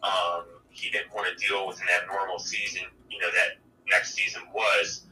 um, 0.02 0.44
he 0.72 0.90
didn't 0.90 1.14
want 1.14 1.26
to 1.26 1.46
deal 1.46 1.66
with 1.66 1.80
an 1.80 1.86
abnormal 2.02 2.38
season. 2.38 2.82
You 3.10 3.18
know 3.20 3.30
that 3.30 3.58
next 3.88 4.14
season 4.14 4.42
was, 4.54 5.04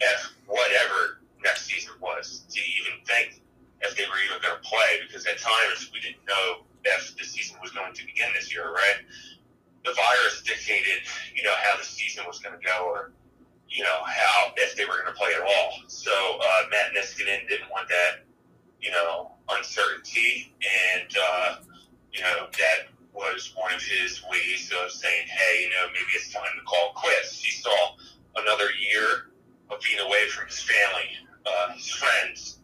if 0.00 0.32
whatever 0.46 1.20
next 1.44 1.66
season 1.66 1.92
was, 2.00 2.44
to 2.50 2.60
even 2.60 3.04
think 3.04 3.42
if 3.82 3.96
they 3.96 4.04
were 4.04 4.18
even 4.24 4.40
going 4.40 4.54
to 4.54 4.68
play 4.68 5.02
because 5.06 5.26
at 5.26 5.38
times 5.38 5.90
we 5.92 6.00
didn't 6.00 6.24
know 6.26 6.62
if 6.84 7.16
the 7.16 7.24
season 7.24 7.56
was 7.60 7.70
going 7.70 7.92
to 7.94 8.06
begin 8.06 8.28
this 8.34 8.52
year, 8.52 8.72
right? 8.72 9.02
The 9.84 9.92
virus 9.92 10.42
dictated, 10.42 11.02
you 11.34 11.42
know, 11.42 11.54
how 11.62 11.76
the 11.76 11.84
season 11.84 12.24
was 12.26 12.38
going 12.38 12.58
to 12.58 12.64
go 12.64 12.86
or, 12.86 13.10
you 13.68 13.82
know, 13.82 13.98
how, 14.06 14.52
if 14.56 14.76
they 14.76 14.84
were 14.84 15.02
going 15.02 15.12
to 15.12 15.18
play 15.18 15.30
at 15.34 15.42
all. 15.42 15.72
So 15.88 16.10
uh, 16.12 16.62
Matt 16.70 16.94
Niskanen 16.94 17.48
didn't 17.48 17.70
want 17.70 17.88
that, 17.88 18.22
you 18.80 18.90
know, 18.90 19.32
uncertainty. 19.50 20.54
And, 20.94 21.10
uh, 21.16 21.56
you 22.12 22.20
know, 22.20 22.46
that 22.52 22.88
was 23.22 23.52
one 23.54 23.72
of 23.72 23.82
his 23.82 24.22
ways 24.30 24.70
of 24.82 24.90
saying, 24.90 25.26
hey, 25.28 25.62
you 25.64 25.70
know, 25.70 25.86
maybe 25.92 26.10
it's 26.14 26.32
time 26.32 26.50
to 26.58 26.64
call 26.64 26.92
quits. 26.94 27.38
He 27.38 27.50
saw 27.52 27.94
another 28.36 28.66
year 28.90 29.30
of 29.70 29.80
being 29.80 30.00
away 30.00 30.28
from 30.28 30.46
his 30.46 30.60
family, 30.62 31.08
uh, 31.46 31.72
his 31.72 31.88
friends, 31.90 32.58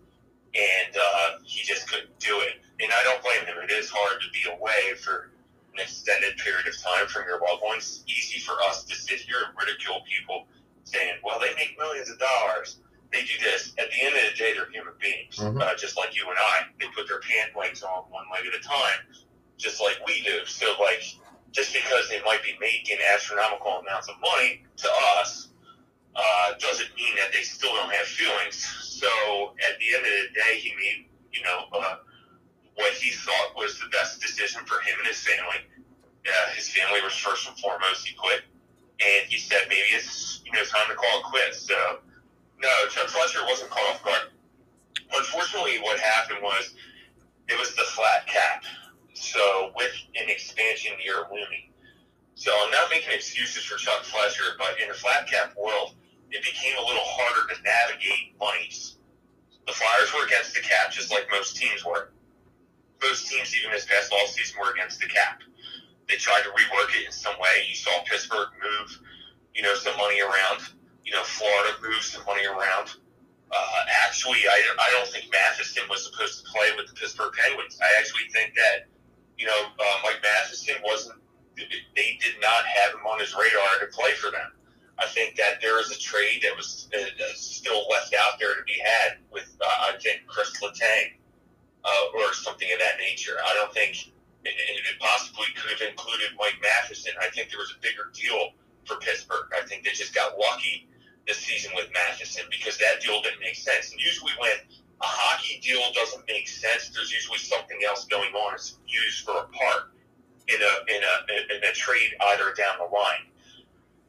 and 0.54 0.96
uh, 0.96 1.38
he 1.44 1.62
just 1.64 1.88
couldn't 1.88 2.18
do 2.18 2.40
it. 2.40 2.60
And 2.80 2.90
I 2.92 3.02
don't 3.04 3.22
blame 3.22 3.44
him. 3.46 3.56
It 3.62 3.70
is 3.72 3.90
hard 3.90 4.20
to 4.20 4.28
be 4.30 4.42
away 4.50 4.94
for 5.02 5.30
an 5.74 5.80
extended 5.80 6.36
period 6.38 6.66
of 6.66 6.74
time 6.82 7.06
from 7.06 7.22
your 7.26 7.40
loved 7.40 7.62
ones. 7.62 8.02
Easy 8.06 8.40
for 8.40 8.54
us 8.68 8.84
to 8.84 8.94
sit 8.94 9.20
here 9.20 9.38
and 9.46 9.54
ridicule 9.58 10.02
people 10.08 10.46
saying, 10.84 11.14
well, 11.22 11.38
they 11.38 11.54
make 11.54 11.76
millions 11.78 12.10
of 12.10 12.18
dollars. 12.18 12.78
They 13.12 13.22
do 13.22 13.34
this. 13.42 13.72
At 13.78 13.88
the 13.90 13.98
end 14.04 14.14
of 14.16 14.22
the 14.32 14.36
day, 14.36 14.52
they're 14.54 14.70
human 14.70 14.92
beings, 15.00 15.36
Mhm. 15.36 15.60
uh, 15.62 15.74
just 15.76 15.96
like 15.96 16.14
you 16.16 16.28
and 16.28 16.38
I. 16.38 16.66
They 16.80 16.86
put 16.94 17.08
their 17.08 17.20
pant 17.20 17.56
legs 17.56 17.82
on 17.82 18.04
one 18.10 18.24
leg 18.32 18.46
at 18.46 18.54
a 18.54 18.60
time, 18.60 19.00
just 19.58 19.82
like 19.82 19.98
we 20.06 20.22
do. 20.22 20.46
So, 20.46 20.66
like, 20.80 21.02
just 21.52 21.74
because 21.74 22.08
they 22.08 22.22
might 22.24 22.42
be 22.42 22.56
making 22.60 22.98
astronomical 23.14 23.82
amounts 23.82 24.08
of 24.08 24.14
money 24.20 24.64
to 24.78 24.88
us, 25.18 25.48
uh, 26.16 26.54
doesn't 26.58 26.94
mean 26.96 27.14
that 27.16 27.32
they 27.32 27.42
still 27.42 27.74
don't 27.74 27.92
have 27.92 28.06
feelings. 28.06 28.56
So 28.80 29.54
at 29.62 29.78
the 29.78 29.94
end 29.94 30.06
of 30.06 30.12
the 30.12 30.34
day, 30.34 30.58
he 30.58 30.74
made, 30.74 31.06
you 31.32 31.42
know, 31.44 31.66
uh, 31.72 31.96
what 32.74 32.92
he 32.94 33.10
thought 33.10 33.56
was 33.56 33.78
the 33.78 33.88
best 33.90 34.20
decision 34.20 34.62
for 34.66 34.80
him 34.80 34.98
and 34.98 35.08
his 35.08 35.18
family. 35.18 35.62
Uh, 36.26 36.50
his 36.54 36.68
family 36.68 37.00
was 37.02 37.14
first 37.14 37.48
and 37.48 37.58
foremost. 37.58 38.06
He 38.06 38.14
quit, 38.14 38.42
and 39.00 39.26
he 39.28 39.38
said 39.38 39.66
maybe 39.68 39.94
it's 39.94 40.42
you 40.44 40.52
know 40.52 40.62
time 40.64 40.88
to 40.88 40.94
call 40.94 41.20
it 41.20 41.24
quits. 41.24 41.66
So 41.66 41.74
no, 42.60 42.68
Chuck 42.90 43.08
Fletcher 43.08 43.40
wasn't 43.46 43.70
caught 43.70 43.94
off 43.94 44.04
guard. 44.04 44.30
Unfortunately, 45.16 45.78
what 45.80 45.98
happened 45.98 46.40
was 46.42 46.74
it 47.48 47.58
was 47.58 47.74
the 47.74 47.82
flat 47.82 48.26
cap. 48.26 48.64
So 49.18 49.72
with 49.76 49.92
an 50.14 50.28
expansion 50.28 50.92
year 51.04 51.26
looming. 51.30 51.72
So 52.34 52.52
I'm 52.54 52.70
not 52.70 52.88
making 52.90 53.12
excuses 53.12 53.64
for 53.64 53.76
Chuck 53.76 54.04
Fletcher, 54.04 54.54
but 54.58 54.80
in 54.80 54.88
the 54.88 54.94
flat 54.94 55.26
cap 55.26 55.54
world, 55.56 55.94
it 56.30 56.44
became 56.44 56.78
a 56.78 56.86
little 56.86 57.02
harder 57.04 57.52
to 57.52 57.62
navigate 57.62 58.38
monies. 58.38 58.96
The 59.66 59.72
Flyers 59.72 60.14
were 60.14 60.24
against 60.24 60.54
the 60.54 60.60
cap, 60.60 60.92
just 60.92 61.10
like 61.10 61.26
most 61.30 61.56
teams 61.56 61.84
were. 61.84 62.12
Most 63.02 63.28
teams, 63.28 63.54
even 63.58 63.70
this 63.70 63.86
past 63.86 64.12
all 64.12 64.26
season, 64.26 64.56
were 64.60 64.70
against 64.70 65.00
the 65.00 65.06
cap. 65.06 65.42
They 66.08 66.16
tried 66.16 66.42
to 66.42 66.50
rework 66.50 66.94
it 66.96 67.06
in 67.06 67.12
some 67.12 67.34
way. 67.38 67.66
You 67.68 67.74
saw 67.74 67.90
Pittsburgh 68.06 68.48
move, 68.62 69.00
you 69.54 69.62
know, 69.62 69.74
some 69.74 69.96
money 69.98 70.20
around. 70.20 70.62
You 71.04 71.12
know, 71.12 71.22
Florida 71.22 71.74
moved 71.82 72.04
some 72.04 72.24
money 72.24 72.46
around. 72.46 72.96
Uh, 73.50 73.80
actually, 74.04 74.40
I, 74.48 74.62
I 74.78 74.90
don't 74.92 75.08
think 75.08 75.26
Matheson 75.32 75.84
was 75.88 76.04
supposed 76.04 76.44
to 76.44 76.50
play 76.50 76.68
with 76.76 76.86
the 76.88 76.94
Pittsburgh 76.94 77.32
Penguins. 77.32 77.78
I 77.80 77.88
actually 77.98 78.28
think 78.32 78.54
that, 78.54 78.88
you 79.38 79.46
know, 79.46 79.60
uh, 79.78 79.96
Mike 80.02 80.20
Matheson 80.22 80.76
wasn't 80.84 81.18
they 81.96 82.18
did 82.22 82.40
not 82.40 82.64
have 82.66 82.94
him 82.94 83.06
on 83.06 83.18
his 83.18 83.34
radar 83.34 83.80
to 83.80 83.86
play 83.90 84.12
for 84.12 84.30
them. 84.30 84.52
I 84.98 85.06
think 85.06 85.36
that 85.36 85.60
there 85.62 85.80
is 85.80 85.90
a 85.90 85.98
trade 85.98 86.42
that 86.42 86.56
was 86.56 86.88
uh, 86.94 86.98
still 87.34 87.86
left 87.90 88.14
out 88.14 88.38
there 88.38 88.54
to 88.54 88.62
be 88.66 88.78
had 88.84 89.18
with, 89.32 89.46
uh, 89.60 89.94
I 89.94 89.98
think, 89.98 90.26
Chris 90.26 90.50
Letang 90.60 91.14
uh, 91.84 92.18
or 92.18 92.32
something 92.34 92.68
of 92.72 92.78
that 92.80 92.98
nature. 92.98 93.38
I 93.44 93.54
don't 93.54 93.72
think 93.72 94.10
it, 94.44 94.54
it 94.54 94.98
possibly 94.98 95.46
could 95.54 95.70
have 95.70 95.88
included 95.88 96.34
Mike 96.38 96.58
Matheson. 96.62 97.12
I 97.20 97.28
think 97.30 97.50
there 97.50 97.58
was 97.58 97.74
a 97.76 97.80
bigger 97.80 98.10
deal 98.12 98.54
for 98.86 98.96
Pittsburgh. 98.96 99.46
I 99.56 99.64
think 99.66 99.84
they 99.84 99.90
just 99.90 100.14
got 100.14 100.38
lucky 100.38 100.88
this 101.26 101.38
season 101.38 101.72
with 101.76 101.88
Matheson 101.92 102.46
because 102.50 102.78
that 102.78 103.00
deal 103.00 103.22
didn't 103.22 103.40
make 103.40 103.54
sense. 103.54 103.92
And 103.92 104.00
usually 104.00 104.32
when 104.40 104.58
a 105.00 105.06
hockey 105.06 105.60
deal 105.60 105.80
doesn't 105.94 106.26
make 106.26 106.48
sense, 106.48 106.90
there's 106.90 107.12
usually 107.12 107.38
something 107.38 107.78
else 107.86 108.04
going 108.06 108.34
on. 108.34 108.54
It's 108.54 108.78
used 108.86 109.24
for 109.24 109.32
a 109.32 109.46
part 109.46 109.94
in 110.48 110.58
a 110.60 110.72
in 110.94 111.02
a 111.02 111.14
in 111.56 111.64
a 111.64 111.72
trade 111.72 112.14
either 112.32 112.52
down 112.56 112.78
the 112.78 112.90
line. 112.94 113.30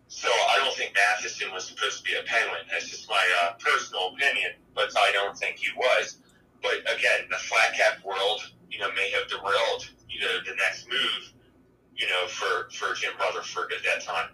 So 0.08 0.28
I 0.28 0.58
don't 0.58 0.74
think 0.74 0.96
Matheson 0.96 1.54
was 1.54 1.66
supposed 1.66 2.00
to 2.00 2.04
be 2.04 2.18
a 2.18 2.24
Penguin. 2.26 2.66
That's 2.72 2.90
just 2.90 3.08
my 3.08 3.24
uh, 3.44 3.54
personal 3.60 4.16
opinion, 4.16 4.54
but 4.74 4.90
I 4.98 5.12
don't 5.14 5.38
think 5.38 5.58
he 5.58 5.70
was. 5.78 6.18
But 6.64 6.82
again, 6.90 7.30
the 7.30 7.38
flat 7.38 7.76
cap 7.78 8.04
world, 8.04 8.42
you 8.72 8.80
know, 8.80 8.90
may 8.96 9.12
have 9.12 9.30
derailed 9.30 9.90
you 10.10 10.20
know 10.22 10.42
the 10.46 10.56
next 10.56 10.90
move, 10.90 11.34
you 11.96 12.08
know, 12.08 12.28
for 12.28 12.70
for 12.72 12.96
Jim 12.96 13.14
Rutherford 13.20 13.72
at 13.72 13.84
that 13.86 14.04
time. 14.04 14.30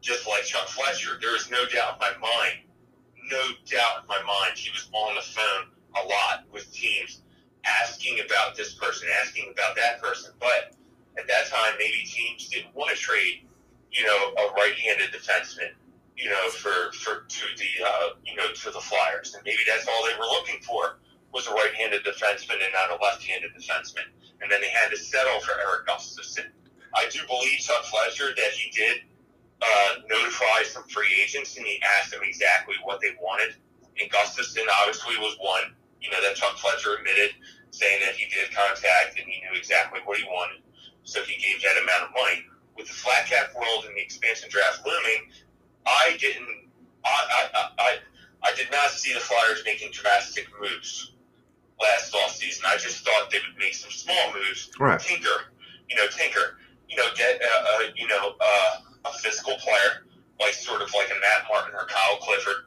Just 0.00 0.28
like 0.28 0.44
Chuck 0.44 0.68
Fletcher, 0.68 1.18
there 1.20 1.34
is 1.34 1.50
no 1.50 1.66
doubt 1.66 1.94
in 1.94 2.00
my 2.00 2.14
mind, 2.20 2.62
no 3.28 3.42
doubt 3.66 4.02
in 4.02 4.06
my 4.06 4.22
mind, 4.22 4.56
he 4.56 4.70
was 4.70 4.88
on 4.92 5.16
the 5.16 5.20
phone 5.20 5.75
a 6.02 6.06
lot 6.06 6.44
with 6.52 6.72
teams 6.72 7.22
asking 7.82 8.20
about 8.24 8.56
this 8.56 8.74
person, 8.74 9.08
asking 9.22 9.52
about 9.52 9.76
that 9.76 10.00
person, 10.00 10.32
but 10.38 10.76
at 11.18 11.26
that 11.26 11.48
time, 11.48 11.74
maybe 11.78 12.04
teams 12.04 12.48
didn't 12.48 12.74
want 12.74 12.90
to 12.90 12.96
trade, 12.96 13.46
you 13.90 14.04
know, 14.04 14.34
a 14.38 14.52
right-handed 14.54 15.10
defenseman, 15.10 15.72
you 16.16 16.28
know, 16.28 16.48
for 16.50 16.92
for 16.92 17.26
to 17.28 17.46
the 17.56 17.84
uh, 17.84 18.08
you 18.24 18.36
know 18.36 18.52
to 18.52 18.70
the 18.70 18.80
Flyers, 18.80 19.34
and 19.34 19.42
maybe 19.44 19.62
that's 19.66 19.86
all 19.88 20.04
they 20.04 20.16
were 20.18 20.26
looking 20.26 20.60
for 20.62 20.98
was 21.32 21.46
a 21.48 21.52
right-handed 21.52 22.04
defenseman 22.04 22.62
and 22.62 22.72
not 22.72 22.90
a 22.90 23.02
left-handed 23.02 23.50
defenseman, 23.52 24.08
and 24.40 24.50
then 24.50 24.60
they 24.60 24.68
had 24.68 24.88
to 24.90 24.96
settle 24.96 25.40
for 25.40 25.52
Erik 25.52 25.86
Gustafsson. 25.86 26.46
I 26.94 27.08
do 27.10 27.20
believe 27.26 27.58
Chuck 27.58 27.84
Fletcher 27.84 28.34
that 28.36 28.52
he 28.52 28.70
did 28.70 29.02
uh, 29.60 29.94
notify 30.08 30.62
some 30.64 30.84
free 30.84 31.12
agents, 31.22 31.56
and 31.56 31.66
he 31.66 31.82
asked 31.98 32.12
them 32.12 32.20
exactly 32.22 32.74
what 32.84 33.00
they 33.00 33.16
wanted, 33.20 33.56
and 34.00 34.10
Gustafson 34.10 34.64
obviously 34.80 35.16
was 35.18 35.36
one, 35.40 35.74
you 36.06 36.10
know, 36.14 36.22
that 36.22 36.38
Chuck 36.38 36.54
Fletcher 36.62 36.94
admitted, 37.02 37.34
saying 37.74 37.98
that 38.06 38.14
he 38.14 38.30
did 38.30 38.54
contact 38.54 39.18
and 39.18 39.26
he 39.26 39.42
knew 39.42 39.58
exactly 39.58 39.98
what 40.06 40.16
he 40.16 40.24
wanted 40.30 40.62
so 41.06 41.22
he 41.22 41.40
gave 41.40 41.62
that 41.62 41.80
amount 41.82 42.02
of 42.02 42.10
money. 42.10 42.42
With 42.76 42.88
the 42.88 42.92
flat 42.92 43.24
cap 43.26 43.54
world 43.54 43.86
and 43.86 43.96
the 43.96 44.02
expansion 44.02 44.50
draft 44.50 44.84
looming, 44.84 45.30
I 45.86 46.14
didn't, 46.20 46.68
I, 47.06 47.48
I, 47.54 47.68
I, 47.78 47.96
I 48.42 48.54
did 48.54 48.70
not 48.70 48.90
see 48.90 49.14
the 49.14 49.20
Flyers 49.20 49.62
making 49.64 49.92
drastic 49.92 50.46
moves 50.60 51.14
last 51.80 52.12
offseason. 52.12 52.66
I 52.66 52.76
just 52.76 53.02
thought 53.02 53.30
they 53.30 53.38
would 53.38 53.56
make 53.58 53.72
some 53.72 53.90
small 53.90 54.32
moves, 54.34 54.70
Right. 54.78 55.00
tinker, 55.00 55.54
you 55.88 55.96
know, 55.96 56.06
tinker, 56.08 56.58
you 56.86 56.96
know, 56.98 57.06
get, 57.16 57.40
uh, 57.40 57.46
uh, 57.64 57.82
you 57.96 58.06
know, 58.08 58.34
uh, 58.38 58.76
a 59.06 59.12
physical 59.24 59.54
player, 59.56 60.04
like 60.38 60.52
sort 60.52 60.82
of 60.82 60.92
like 60.92 61.08
a 61.08 61.14
Matt 61.18 61.48
Martin 61.48 61.72
or 61.74 61.86
Kyle 61.86 62.16
Clifford, 62.20 62.65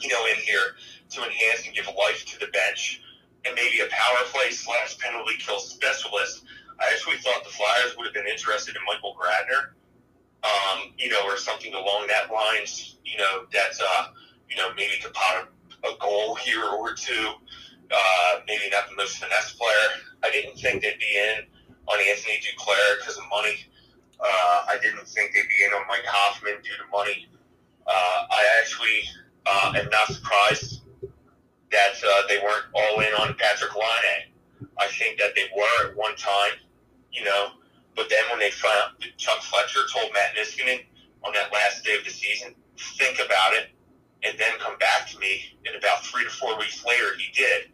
you 0.00 0.08
know, 0.08 0.26
in 0.26 0.36
here 0.36 0.76
to 1.10 1.22
enhance 1.22 1.66
and 1.66 1.74
give 1.74 1.86
life 1.86 2.24
to 2.26 2.40
the 2.40 2.46
bench, 2.48 3.02
and 3.44 3.54
maybe 3.54 3.80
a 3.80 3.88
power 3.90 4.18
play 4.32 4.50
slash 4.50 4.98
penalty 4.98 5.34
kill 5.38 5.58
specialist 5.58 6.44
I 6.78 6.92
actually 6.92 7.16
thought 7.18 7.42
the 7.44 7.50
Flyers 7.50 7.96
would 7.96 8.04
have 8.04 8.14
been 8.14 8.26
interested 8.26 8.76
in 8.76 8.82
Michael 8.86 9.16
Grabner, 9.16 9.72
um, 10.44 10.92
you 10.98 11.08
know, 11.08 11.24
or 11.24 11.36
something 11.36 11.72
along 11.72 12.08
that 12.08 12.32
lines. 12.32 12.96
You 13.04 13.18
know, 13.18 13.46
that's 13.52 13.80
uh, 13.80 14.08
you 14.50 14.56
know, 14.56 14.68
maybe 14.76 15.00
could 15.02 15.14
pot 15.14 15.48
a, 15.84 15.88
a 15.88 15.98
goal 15.98 16.34
here 16.34 16.64
or 16.64 16.92
two. 16.92 17.32
Uh, 17.90 18.40
maybe 18.46 18.68
not 18.70 18.88
the 18.90 18.96
most 18.96 19.18
finesse 19.18 19.54
player. 19.54 20.02
I 20.22 20.30
didn't 20.30 20.58
think 20.58 20.82
they'd 20.82 20.98
be 20.98 21.16
in 21.16 21.44
on 21.86 21.98
Anthony 22.10 22.40
Duclair 22.42 22.98
because 22.98 23.16
of 23.16 23.24
money. 23.30 23.64
Uh, 24.20 24.66
I 24.68 24.78
didn't 24.82 25.06
think 25.06 25.32
they'd 25.32 25.48
be 25.48 25.64
in 25.64 25.72
on 25.72 25.86
Mike 25.88 26.04
Hoffman 26.04 26.56
due 26.62 26.76
to 26.76 26.90
money. 26.90 27.28
Uh, 27.86 28.26
I 28.30 28.44
actually 28.60 29.02
uh, 29.46 29.72
am 29.76 29.88
not 29.90 30.08
surprised 30.08 30.82
that 31.72 31.94
uh, 32.06 32.22
they 32.28 32.38
weren't 32.38 32.66
all 32.74 33.00
in 33.00 33.12
on 33.20 33.34
Patrik 33.34 33.74
Laine. 33.74 34.32
I 34.78 34.86
think 34.88 35.18
that 35.18 35.34
they 35.34 35.48
were 35.56 35.88
at 35.88 35.96
one 35.96 36.16
time, 36.16 36.52
you 37.12 37.24
know, 37.24 37.50
but 37.94 38.08
then 38.10 38.22
when 38.30 38.38
they 38.38 38.50
found 38.50 38.94
Chuck 39.16 39.40
Fletcher 39.42 39.80
told 39.92 40.12
Matt 40.12 40.36
Niskanen 40.36 40.84
on 41.24 41.32
that 41.32 41.52
last 41.52 41.84
day 41.84 41.96
of 41.96 42.04
the 42.04 42.10
season, 42.10 42.54
think 42.98 43.18
about 43.18 43.54
it, 43.54 43.70
and 44.22 44.38
then 44.38 44.52
come 44.58 44.78
back 44.78 45.08
to 45.10 45.18
me. 45.18 45.58
And 45.66 45.76
about 45.76 46.04
three 46.04 46.24
to 46.24 46.30
four 46.30 46.58
weeks 46.58 46.84
later, 46.84 47.16
he 47.16 47.32
did. 47.32 47.72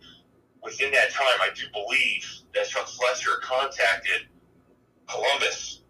Within 0.63 0.93
that 0.93 1.11
time, 1.11 1.41
I 1.41 1.51
do 1.55 1.65
believe 1.73 2.25
that 2.55 2.69
Chuck 2.69 2.87
Fletcher 2.87 3.41
contacted 3.43 4.29
Columbus, 5.09 5.83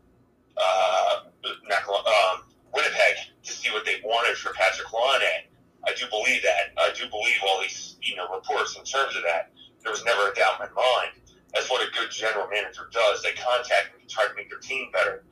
uh, 0.57 1.21
not 1.69 1.83
um, 1.89 2.45
Winnipeg, 2.75 3.17
to 3.43 3.53
see 3.53 3.71
what 3.71 3.85
they 3.85 4.01
wanted 4.03 4.37
for 4.37 4.53
Patrik 4.55 4.91
Laine. 4.93 5.52
I 5.87 5.93
do 5.95 6.07
believe 6.11 6.43
that. 6.43 6.73
I 6.79 6.93
do 6.95 7.09
believe 7.11 7.39
all 7.47 7.61
these 7.61 7.97
you 8.03 8.17
know 8.17 8.29
reports 8.33 8.77
in 8.77 8.85
terms 8.85 9.17
of 9.17 9.23
that. 9.23 9.53
There 9.83 9.91
was 9.91 10.05
never 10.05 10.31
a 10.31 10.35
doubt 10.35 10.61
in 10.61 10.69
my 10.71 10.73
mind. 10.75 11.19
That's 11.53 11.71
what 11.71 11.83
a 11.87 11.91
good 11.93 12.11
general 12.11 12.49
manager 12.49 12.89
does. 12.93 13.23
They 13.23 13.33
contact 13.33 13.99
me 13.99 14.05
try 14.09 14.27
to 14.27 14.35
make 14.35 14.49
their 14.49 14.59
team 14.59 14.91
better. 14.93 15.25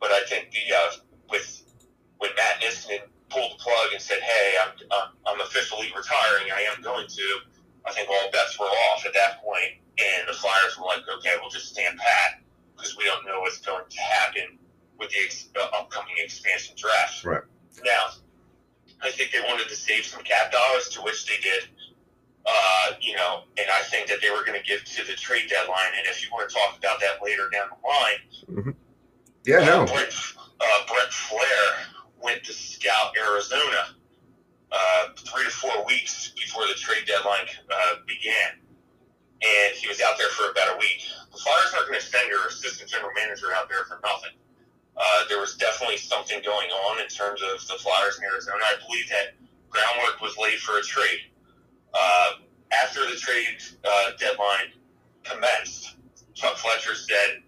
But 0.00 0.10
I 0.10 0.24
think 0.24 0.50
the 0.50 0.74
uh, 0.74 0.90
with 1.28 1.62
when 2.18 2.30
Matt 2.36 2.60
Niskanen 2.62 3.06
pulled 3.28 3.52
the 3.52 3.62
plug 3.62 3.92
and 3.92 4.00
said, 4.00 4.20
"Hey, 4.20 4.54
I'm, 4.62 4.72
I'm 4.90 5.08
I'm 5.26 5.40
officially 5.40 5.88
retiring. 5.96 6.52
I 6.52 6.62
am 6.74 6.82
going 6.82 7.06
to." 7.06 7.26
I 7.86 7.92
think 7.92 8.10
all 8.10 8.30
bets 8.30 8.58
were 8.58 8.66
off 8.66 9.06
at 9.06 9.14
that 9.14 9.42
point, 9.42 9.80
and 9.98 10.28
the 10.28 10.34
Flyers 10.34 10.76
were 10.78 10.86
like, 10.86 11.02
"Okay, 11.18 11.34
we'll 11.40 11.50
just 11.50 11.68
stand 11.72 11.98
pat 11.98 12.40
because 12.76 12.96
we 12.96 13.04
don't 13.04 13.24
know 13.26 13.40
what's 13.40 13.58
going 13.58 13.84
to 13.88 14.00
happen 14.00 14.58
with 14.98 15.10
the 15.10 15.16
ex- 15.24 15.48
uh, 15.58 15.68
upcoming 15.76 16.14
expansion 16.18 16.74
draft." 16.76 17.24
Right. 17.24 17.42
Now, 17.84 18.10
I 19.02 19.10
think 19.10 19.32
they 19.32 19.40
wanted 19.40 19.68
to 19.68 19.76
save 19.76 20.04
some 20.04 20.22
cap 20.22 20.52
dollars, 20.52 20.88
to 20.90 21.00
which 21.02 21.26
they 21.26 21.36
did. 21.42 21.64
Uh, 22.46 22.92
you 23.00 23.14
know, 23.16 23.42
and 23.58 23.66
I 23.70 23.82
think 23.82 24.08
that 24.08 24.20
they 24.22 24.30
were 24.30 24.44
going 24.44 24.58
to 24.58 24.66
give 24.66 24.84
to 24.84 25.04
the 25.06 25.12
trade 25.12 25.48
deadline. 25.50 25.92
And 25.98 26.06
if 26.06 26.22
you 26.24 26.28
want 26.32 26.48
to 26.48 26.54
talk 26.54 26.76
about 26.78 26.98
that 27.00 27.22
later 27.22 27.48
down 27.52 27.68
the 27.68 27.86
line, 27.86 28.74
Yeah, 29.44 29.64
no. 29.64 29.82
uh, 29.82 29.86
Brent, 29.86 30.12
uh, 30.60 30.80
Brent 30.88 31.10
Flahr 31.10 31.76
went 32.22 32.42
to 32.44 32.52
scout 32.52 33.12
Arizona 33.16 33.94
uh, 34.72 35.08
three 35.16 35.44
to 35.44 35.50
four 35.50 35.84
weeks 35.86 36.32
before 36.36 36.66
the 36.66 36.74
trade 36.74 37.04
deadline 37.06 37.46
uh, 37.70 37.94
began. 38.06 38.58
And 39.42 39.76
he 39.76 39.88
was 39.88 40.00
out 40.00 40.16
there 40.18 40.28
for 40.30 40.50
about 40.50 40.74
a 40.76 40.78
week. 40.78 41.02
The 41.32 41.38
Flyers 41.38 41.72
aren't 41.74 41.88
going 41.88 42.00
to 42.00 42.06
send 42.06 42.28
your 42.28 42.46
assistant 42.46 42.90
general 42.90 43.10
manager 43.16 43.52
out 43.54 43.68
there 43.68 43.84
for 43.84 44.00
nothing. 44.04 44.36
Uh, 45.02 45.24
there 45.30 45.40
was 45.40 45.56
definitely 45.56 45.96
something 45.96 46.42
going 46.44 46.68
on 46.68 47.00
in 47.00 47.08
terms 47.08 47.40
of 47.42 47.66
the 47.66 47.74
Flyers 47.74 48.18
in 48.18 48.24
Arizona. 48.24 48.58
I 48.62 48.74
believe 48.86 49.08
that 49.08 49.32
groundwork 49.70 50.20
was 50.20 50.36
laid 50.36 50.58
for 50.58 50.78
a 50.78 50.82
trade. 50.82 51.20
Uh, 51.94 52.32
after 52.70 53.00
the 53.08 53.16
trade 53.16 53.62
uh, 53.82 54.10
deadline 54.18 54.76
commenced, 55.24 55.96
Chuck 56.34 56.56
Fletcher 56.58 56.94
said 56.94 57.42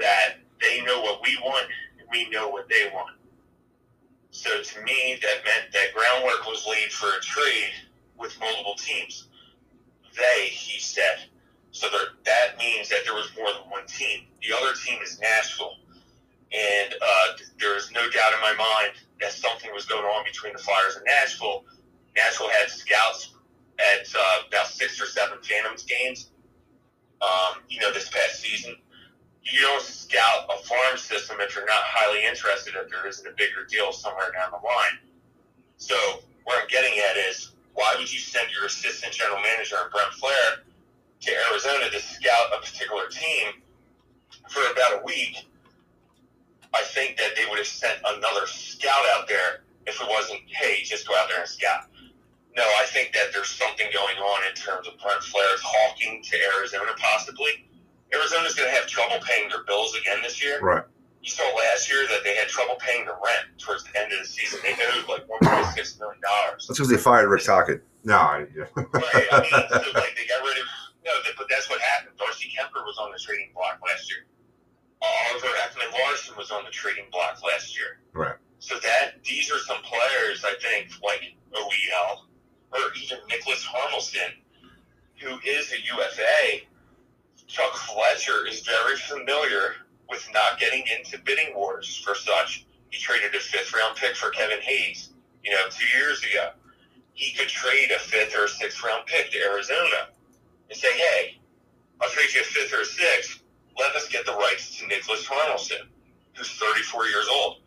that 0.00 0.36
they 0.60 0.82
know 0.82 1.02
what 1.02 1.20
we 1.22 1.36
want 1.42 1.66
and 1.98 2.08
we 2.10 2.30
know 2.30 2.48
what 2.48 2.66
they 2.70 2.90
want. 2.94 3.14
So 4.30 4.62
to 4.62 4.82
me, 4.82 5.18
that 5.20 5.44
meant 5.44 5.72
that 5.72 5.94
groundwork 5.94 6.46
was 6.46 6.66
laid 6.66 6.90
for 6.90 7.08
a 7.08 7.20
trade 7.20 7.72
with 8.18 8.38
multiple 8.40 8.74
teams. 8.76 9.28
They, 10.16 10.46
he 10.46 10.80
said. 10.80 11.26
So 11.72 11.88
there, 11.90 12.08
that 12.24 12.58
means 12.58 12.88
that 12.88 13.00
there 13.04 13.14
was 13.14 13.30
more 13.36 13.48
than 13.52 13.70
one 13.70 13.86
team. 13.86 14.22
The 14.40 14.56
other 14.56 14.72
team 14.74 15.00
is 15.02 15.20
Nashville. 15.20 15.74
And 16.54 16.94
uh, 16.94 17.26
there 17.58 17.76
is 17.76 17.90
no 17.90 18.00
doubt 18.00 18.32
in 18.32 18.40
my 18.40 18.54
mind 18.56 18.92
that 19.20 19.32
something 19.32 19.70
was 19.74 19.86
going 19.86 20.04
on 20.04 20.24
between 20.24 20.52
the 20.52 20.58
Flyers 20.58 20.96
and 20.96 21.04
Nashville. 21.04 21.64
Nashville 22.16 22.50
had 22.50 22.70
scouts 22.70 23.34
at 23.78 24.06
uh, 24.16 24.46
about 24.48 24.68
six 24.68 25.00
or 25.00 25.06
seven 25.06 25.38
Phantoms 25.42 25.82
games, 25.84 26.30
um, 27.20 27.62
you 27.68 27.80
know, 27.80 27.92
this 27.92 28.08
past 28.08 28.40
season 28.40 28.76
you 29.44 29.60
don't 29.60 29.82
scout 29.82 30.48
a 30.48 30.62
farm 30.64 30.96
system 30.96 31.36
if 31.40 31.54
you're 31.54 31.66
not 31.66 31.84
highly 31.84 32.24
interested 32.24 32.74
if 32.76 32.88
there 32.90 33.06
isn't 33.06 33.26
a 33.26 33.32
bigger 33.36 33.66
deal 33.68 33.92
somewhere 33.92 34.32
down 34.32 34.50
the 34.50 34.66
line. 34.66 34.98
So 35.76 35.94
where 36.44 36.60
I'm 36.60 36.68
getting 36.68 36.98
at 37.10 37.16
is 37.28 37.52
why 37.74 37.94
would 37.98 38.10
you 38.12 38.20
send 38.20 38.48
your 38.50 38.64
assistant 38.66 39.12
general 39.12 39.40
manager 39.42 39.76
Brent 39.92 40.12
Flahr 40.12 40.64
to 41.20 41.30
Arizona 41.50 41.90
to 41.90 42.00
scout 42.00 42.56
a 42.56 42.60
particular 42.64 43.08
team 43.10 43.60
for 44.48 44.62
about 44.72 45.02
a 45.02 45.04
week? 45.04 45.44
Think 46.94 47.18
that 47.18 47.34
they 47.34 47.42
would 47.50 47.58
have 47.58 47.66
sent 47.66 47.98
another 48.06 48.46
scout 48.46 49.02
out 49.18 49.26
there 49.26 49.66
if 49.86 50.00
it 50.00 50.06
wasn't, 50.08 50.40
hey, 50.46 50.78
just 50.84 51.08
go 51.08 51.14
out 51.18 51.26
there 51.28 51.40
and 51.40 51.48
scout. 51.48 51.90
No, 52.56 52.62
I 52.62 52.86
think 52.86 53.12
that 53.12 53.34
there's 53.34 53.50
something 53.50 53.90
going 53.92 54.16
on 54.16 54.40
in 54.46 54.54
terms 54.54 54.86
of 54.86 54.94
Brent 55.02 55.18
Flahr 55.26 55.58
talking 55.58 56.22
to 56.22 56.34
Arizona 56.54 56.94
possibly. 56.96 57.66
Arizona's 58.14 58.54
going 58.54 58.70
to 58.70 58.76
have 58.78 58.86
trouble 58.86 59.18
paying 59.26 59.48
their 59.50 59.64
bills 59.66 59.96
again 59.98 60.22
this 60.22 60.38
year. 60.38 60.60
Right. 60.62 60.84
You 61.20 61.30
saw 61.30 61.42
last 61.56 61.90
year 61.90 62.06
that 62.06 62.22
they 62.22 62.36
had 62.36 62.46
trouble 62.46 62.76
paying 62.78 63.06
the 63.06 63.18
rent 63.18 63.58
towards 63.58 63.82
the 63.84 63.98
end 63.98 64.12
of 64.12 64.20
the 64.20 64.28
season. 64.30 64.60
They 64.62 64.70
owed 64.72 65.08
like 65.08 65.26
one 65.26 65.42
point 65.42 65.66
six 65.74 65.98
million 65.98 66.22
dollars. 66.22 66.68
That's 66.68 66.78
because 66.78 66.90
they 66.90 67.00
fired 67.00 67.26
Rick 67.28 67.42
Tocchet. 67.42 67.82
No, 68.04 68.14
I, 68.14 68.46
yeah. 68.54 68.70
Right. 68.76 69.26
I 69.32 69.40
mean, 69.42 69.50
so 69.50 69.90
like 69.98 70.14
they 70.14 70.30
got 70.30 70.46
rid 70.46 70.62
of 70.62 70.68
no, 71.02 71.10
but 71.36 71.46
that's 71.50 71.68
what 71.68 71.80
happened. 71.80 72.14
Darcy 72.18 72.52
Kuemper 72.54 72.86
was 72.86 72.98
on 73.02 73.10
the 73.10 73.18
trading 73.18 73.50
block 73.52 73.80
last 73.82 74.06
year. 74.12 74.28
Oliver 75.30 75.46
Ekman-Larsson 75.46 76.36
was 76.36 76.50
on 76.50 76.64
the 76.64 76.70
trading 76.70 77.04
block 77.10 77.42
last 77.42 77.76
year. 77.76 78.00
Right. 78.12 78.36
So 78.58 78.76
that 78.82 79.22
these 79.24 79.50
are 79.50 79.58
some 79.58 79.82
players 79.82 80.44
I 80.44 80.54
think 80.60 80.90
like 81.02 81.34
OEL 81.52 82.24
or 82.72 82.92
even 83.00 83.18
Niklas 83.28 83.64
Hjalmarsson, 83.64 84.32
who 85.20 85.38
is 85.46 85.72
a 85.72 85.76
UFA. 85.94 86.66
Chuck 87.46 87.74
Fletcher 87.74 88.46
is 88.46 88.60
very 88.60 88.96
familiar 88.96 89.76
with 90.08 90.26
not 90.32 90.58
getting 90.58 90.82
into 90.98 91.18
bidding 91.24 91.54
wars 91.54 91.96
for 92.04 92.14
such. 92.14 92.66
He 92.90 92.98
traded 92.98 93.34
a 93.34 93.40
fifth 93.40 93.72
round 93.74 93.96
pick 93.96 94.16
for 94.16 94.30
Kevin 94.30 94.60
Hayes, 94.60 95.10
you 95.44 95.52
know, 95.52 95.62
two 95.70 95.86
years 95.96 96.22
ago. 96.22 96.50
He 97.12 97.32
could 97.32 97.48
trade 97.48 97.90
a 97.94 97.98
fifth 97.98 98.34
or 98.36 98.44
a 98.44 98.48
sixth 98.48 98.82
round 98.82 99.06
pick 99.06 99.30
to 99.32 99.38
Arizona 99.38 100.08
and 100.70 100.78
say, 100.78 100.92
hey, 100.96 101.38
I'll 102.00 102.10
trade 102.10 102.32
you 102.34 102.40
a 102.40 102.44
fifth 102.44 102.72
or 102.72 102.80
a 102.80 102.84
sixth. 102.84 103.40
Let 103.78 103.94
us 103.96 104.08
get 104.08 104.26
the 104.26 104.34
rights 104.34 104.78
to 104.78 104.84
Niklas 104.86 105.26
Hjalmarsson, 105.26 105.86
who's 106.34 106.50
34 106.58 107.06
years 107.06 107.28
old. 107.30 107.58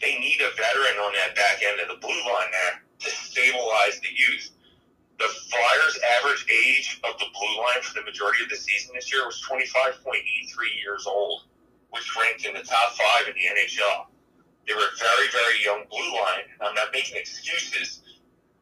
They 0.00 0.18
need 0.18 0.40
a 0.40 0.50
veteran 0.56 0.98
on 0.98 1.12
that 1.14 1.36
back 1.36 1.62
end 1.62 1.80
of 1.80 1.88
the 1.88 2.00
blue 2.00 2.22
line 2.26 2.50
there 2.50 2.82
to 3.00 3.10
stabilize 3.10 4.00
the 4.00 4.10
youth. 4.10 4.50
The 5.18 5.28
Flyers' 5.28 5.98
average 6.18 6.44
age 6.50 7.00
of 7.04 7.18
the 7.18 7.26
blue 7.30 7.54
line 7.62 7.82
for 7.82 7.94
the 7.94 8.02
majority 8.02 8.42
of 8.42 8.50
the 8.50 8.56
season 8.56 8.90
this 8.94 9.12
year 9.12 9.24
was 9.24 9.40
25.83 9.48 10.02
years 10.82 11.06
old, 11.06 11.42
which 11.90 12.16
ranked 12.16 12.44
in 12.44 12.54
the 12.54 12.62
top 12.62 12.96
five 12.98 13.28
in 13.28 13.34
the 13.34 13.46
NHL. 13.46 14.06
They 14.66 14.74
were 14.74 14.80
a 14.80 14.98
very, 14.98 15.28
very 15.30 15.62
young 15.64 15.84
blue 15.90 16.12
line. 16.18 16.50
I'm 16.60 16.74
not 16.74 16.88
making 16.92 17.18
excuses, 17.18 18.02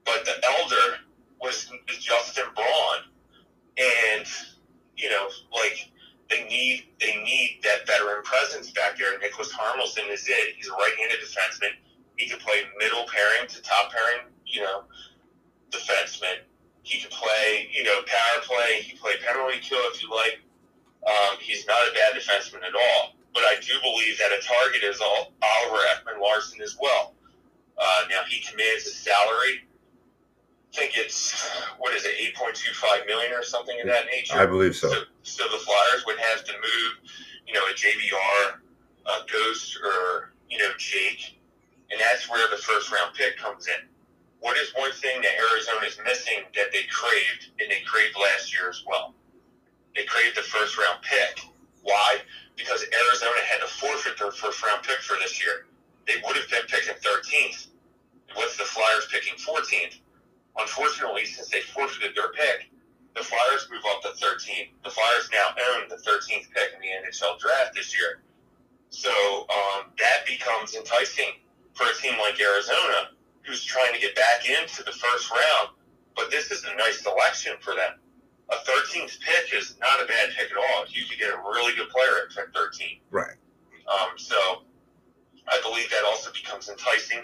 but 0.05 0.25
the 0.25 0.37
elder 0.59 0.99
was 1.41 1.71
Justin 1.89 2.45
Braun, 2.55 2.99
and 3.79 4.27
you 4.97 5.09
know, 5.09 5.29
like 5.53 5.91
they 6.31 6.45
need 6.45 6.87
they 7.01 7.17
need 7.23 7.61
that 7.65 7.87
veteran 7.87 8.23
presence 8.23 8.71
back 8.71 8.97
there. 8.97 9.19
Niklas 9.19 9.51
Hjalmarsson 9.51 10.11
is 10.11 10.27
it. 10.29 10.55
He's 10.57 10.69
a 10.69 10.73
right-handed 10.73 11.19
defenseman. 11.19 11.75
He 12.17 12.29
can 12.29 12.39
play 12.39 12.63
middle 12.79 13.05
pairing 13.11 13.49
to 13.49 13.63
top 13.63 13.91
pairing, 13.91 14.31
you 14.47 14.63
know, 14.63 14.85
defenseman. 15.71 16.47
He 16.83 17.01
can 17.01 17.11
play, 17.11 17.69
you 17.73 17.83
know, 17.85 18.01
power 18.07 18.43
play. 18.43 18.83
He 18.83 18.91
can 18.91 18.99
play 18.99 19.13
penalty 19.27 19.59
kill 19.61 19.83
if 19.93 20.03
you 20.03 20.11
like. 20.11 20.41
Um, 21.07 21.37
he's 21.41 21.67
not 21.67 21.79
a 21.89 21.95
bad 21.95 22.15
defenseman 22.15 22.63
at 22.63 22.75
all. 22.75 23.15
But 23.33 23.45
I 23.45 23.57
do 23.61 23.75
believe 23.83 24.19
that 24.19 24.33
a 24.33 24.43
target 24.43 24.83
is 24.83 25.01
all 25.01 25.33
Oliver 25.43 25.83
Ekman-Larsson 25.95 26.61
as 26.63 26.77
well. 26.81 27.15
Uh, 27.79 28.05
now 28.11 28.23
he 28.29 28.41
commands 28.41 28.87
a 28.87 28.91
salary. 28.91 29.67
I 30.73 30.77
think 30.77 30.93
it's 30.97 31.51
what 31.79 31.95
is 31.95 32.05
it, 32.05 32.15
eight 32.21 32.35
point 32.37 32.55
two 32.55 32.73
five 32.75 33.07
million 33.07 33.33
or 33.33 33.43
something 33.43 33.77
of 33.81 33.87
that 33.89 34.07
nature. 34.07 34.39
I 34.39 34.47
believe 34.47 34.77
so. 34.77 34.89
So, 34.89 35.03
so 35.23 35.45
the 35.51 35.59
Flyers 35.59 36.05
would 36.07 36.19
have 36.19 36.45
to 36.45 36.53
move, 36.53 37.11
you 37.47 37.55
know, 37.55 37.63
a 37.67 37.75
JVR, 37.75 38.61
a 39.07 39.27
Ghost, 39.31 39.79
or 39.85 40.33
you 40.49 40.59
know 40.59 40.71
Jake, 40.79 41.41
and 41.91 42.01
that's 42.01 42.31
where 42.31 42.49
the 42.51 42.57
first 42.57 42.93
round 42.93 43.15
pick 43.15 43.37
comes 43.37 43.67
in. 43.67 43.89
What 44.39 44.57
is 44.57 44.73
one 44.77 44.93
thing 44.93 45.21
that 45.23 45.33
Arizona 45.51 45.87
is 45.87 45.99
missing 46.05 46.45
that 46.55 46.73
they 46.73 46.85
craved, 46.89 47.51
and 47.59 47.71
they 47.71 47.81
craved 47.85 48.17
last 48.17 48.55
year 48.55 48.71
as 48.71 48.85
well? 48.87 49.15
They 49.97 50.05
craved 50.05 50.37
the 50.37 50.43
first 50.43 50.79
round 50.79 51.03
pick. 51.03 51.43
Why? 51.83 52.19
Because 52.57 52.85
Arizona 52.85 53.41
had 53.51 53.61
to 53.61 53.67
forfeit 53.67 54.19
their 54.19 54.31
first 54.31 54.65
round 54.65 54.85
pick 54.85 54.99
for 54.99 55.17
this 55.19 55.43
year. 55.43 55.67
They 56.07 56.23
would 56.25 56.37
have 56.37 56.49
been 56.49 56.63
picking 56.69 56.95
13th, 56.95 57.67
with 58.37 58.57
the 58.57 58.65
Flyers 58.65 59.09
picking 59.11 59.35
14th. 59.35 59.99
Unfortunately, 60.61 61.25
since 61.25 61.49
they 61.49 61.61
forfeited 61.61 62.17
their 62.17 62.31
pick, 62.33 62.71
the 63.17 63.23
Flyers 63.23 63.69
move 63.71 63.83
up 63.89 64.03
to 64.03 64.11
13. 64.19 64.69
The 64.85 64.91
Flyers 64.91 65.29
now 65.33 65.55
own 65.75 65.89
the 65.89 65.97
13th 65.97 66.51
pick 66.55 66.73
in 66.75 66.81
the 66.81 67.09
NHL 67.09 67.39
draft 67.39 67.75
this 67.75 67.97
year. 67.97 68.23
So 68.91 69.11
um, 69.49 69.91
that 69.99 70.27
becomes 70.27 70.75
enticing 70.75 71.39
for 71.75 71.85
a 71.85 71.95
team 72.03 72.19
like 72.19 72.41
Arizona, 72.41 73.15
who's 73.43 73.65
trying 73.65 73.95
to 73.95 74.01
get 74.01 74.15
back 74.15 74.49
into 74.49 74.83
the 74.83 74.93
first 74.93 75.31
round. 75.31 75.71
But 76.17 76.31
this 76.31 76.51
is 76.51 76.65
a 76.65 76.77
nice 76.77 77.01
selection 77.01 77.55
for 77.61 77.75
them. 77.75 77.99
A 78.51 78.57
13th 78.69 79.21
pick 79.21 79.55
is 79.55 79.77
not 79.81 80.03
a 80.03 80.07
bad 80.07 80.31
pick 80.37 80.51
at 80.51 80.57
all. 80.57 80.85
You 80.89 81.05
could 81.07 81.19
get 81.19 81.33
a 81.33 81.39
really 81.39 81.75
good 81.77 81.89
player 81.89 82.27
at 82.27 82.35
pick 82.35 82.53
13. 82.55 82.99
Right. 83.11 83.37
Um, 83.87 84.19
so 84.19 84.37
I 85.49 85.61
believe 85.63 85.89
that 85.91 86.05
also 86.07 86.31
becomes 86.33 86.69
enticing 86.69 87.23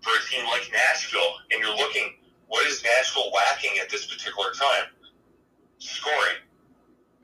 for 0.00 0.10
a 0.10 0.30
team 0.30 0.46
like 0.46 0.70
Nashville. 0.72 1.42
And 1.50 1.60
you're 1.60 1.76
looking, 1.76 2.14
what 2.48 2.66
is 2.66 2.82
Nashville 2.82 3.30
lacking 3.34 3.72
at 3.80 3.88
this 3.90 4.06
particular 4.06 4.50
time? 4.52 4.90
Scoring. 5.78 6.42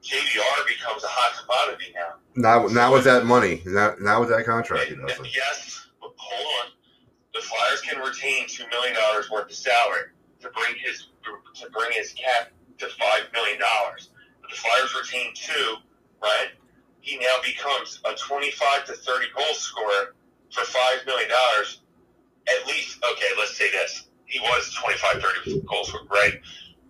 JVR 0.03 0.67
becomes 0.69 1.03
a 1.03 1.09
hot 1.09 1.33
commodity 1.41 1.93
now. 1.95 2.21
Now, 2.37 2.67
now 2.69 2.93
with 2.93 3.05
that 3.05 3.25
money, 3.25 3.63
now, 3.65 3.95
now 4.01 4.21
with 4.21 4.29
that 4.29 4.45
contract. 4.45 4.91
Yes, 5.35 5.89
but 6.01 6.13
hold 6.17 6.47
on. 6.61 6.73
The 7.33 7.41
Flyers 7.41 7.81
can 7.81 8.01
retain 8.01 8.47
two 8.47 8.65
million 8.69 8.95
dollars 8.95 9.31
worth 9.31 9.47
of 9.51 9.57
salary 9.57 10.13
to 10.41 10.51
bring 10.51 10.77
his 10.77 11.09
to 11.25 11.71
bring 11.71 11.91
his 11.93 12.13
cap 12.13 12.53
to 12.79 12.87
five 12.87 13.23
million 13.33 13.59
dollars. 13.59 14.11
The 14.49 14.55
Flyers 14.55 14.95
retain 14.95 15.33
two, 15.35 15.77
right? 16.23 16.49
He 17.01 17.17
now 17.19 17.37
becomes 17.43 18.01
a 18.05 18.15
twenty-five 18.15 18.85
to 18.87 18.93
thirty 18.93 19.27
goal 19.35 19.55
scorer 19.55 20.15
for 20.53 20.65
five 20.65 21.07
million 21.07 21.31
dollars. 21.31 21.81
At 22.47 22.67
least, 22.67 23.03
okay, 23.13 23.29
let's 23.39 23.57
say 23.57 23.71
this. 23.71 24.09
He 24.27 24.41
was 24.41 24.73
25, 24.75 25.23
30 25.45 25.61
goals, 25.69 25.91
for 25.91 26.01
right? 26.11 26.41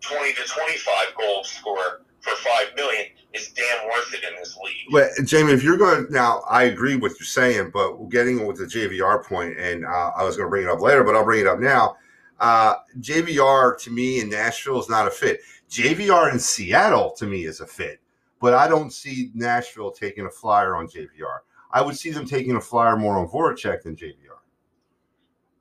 20 0.00 0.32
to 0.34 0.42
25 0.44 0.94
goal 1.16 1.44
scorer 1.44 2.02
for 2.20 2.34
five 2.36 2.74
million 2.76 3.06
is 3.34 3.48
damn 3.48 3.84
worth 3.86 4.14
it 4.14 4.24
in 4.24 4.34
this 4.38 4.56
league. 4.64 4.90
But 4.90 5.10
Jamey, 5.24 5.52
if 5.52 5.62
you're 5.62 5.76
going 5.76 6.06
now, 6.10 6.42
I 6.48 6.64
agree 6.64 6.96
with 6.96 7.18
you 7.20 7.26
saying, 7.26 7.70
but 7.72 8.08
getting 8.08 8.46
with 8.46 8.58
the 8.58 8.64
JVR 8.64 9.24
point, 9.24 9.58
and 9.58 9.84
uh, 9.84 10.12
I 10.16 10.24
was 10.24 10.36
going 10.36 10.46
to 10.46 10.50
bring 10.50 10.64
it 10.64 10.70
up 10.70 10.80
later, 10.80 11.04
but 11.04 11.14
I'll 11.14 11.24
bring 11.24 11.40
it 11.40 11.46
up 11.46 11.58
now. 11.58 11.96
Uh, 12.40 12.76
JVR 13.00 13.78
to 13.78 13.90
me 13.90 14.20
in 14.20 14.30
Nashville 14.30 14.80
is 14.80 14.88
not 14.88 15.06
a 15.06 15.10
fit. 15.10 15.40
JVR 15.70 16.32
in 16.32 16.38
Seattle 16.38 17.12
to 17.18 17.26
me 17.26 17.44
is 17.44 17.60
a 17.60 17.66
fit, 17.66 18.00
but 18.40 18.54
I 18.54 18.68
don't 18.68 18.92
see 18.92 19.30
Nashville 19.34 19.90
taking 19.90 20.26
a 20.26 20.30
flyer 20.30 20.76
on 20.76 20.86
JVR. 20.86 21.40
I 21.72 21.82
would 21.82 21.96
see 21.96 22.10
them 22.10 22.26
taking 22.26 22.56
a 22.56 22.60
flyer 22.60 22.96
more 22.96 23.18
on 23.18 23.28
Voracek 23.28 23.82
than 23.82 23.96
JVR. 23.96 24.38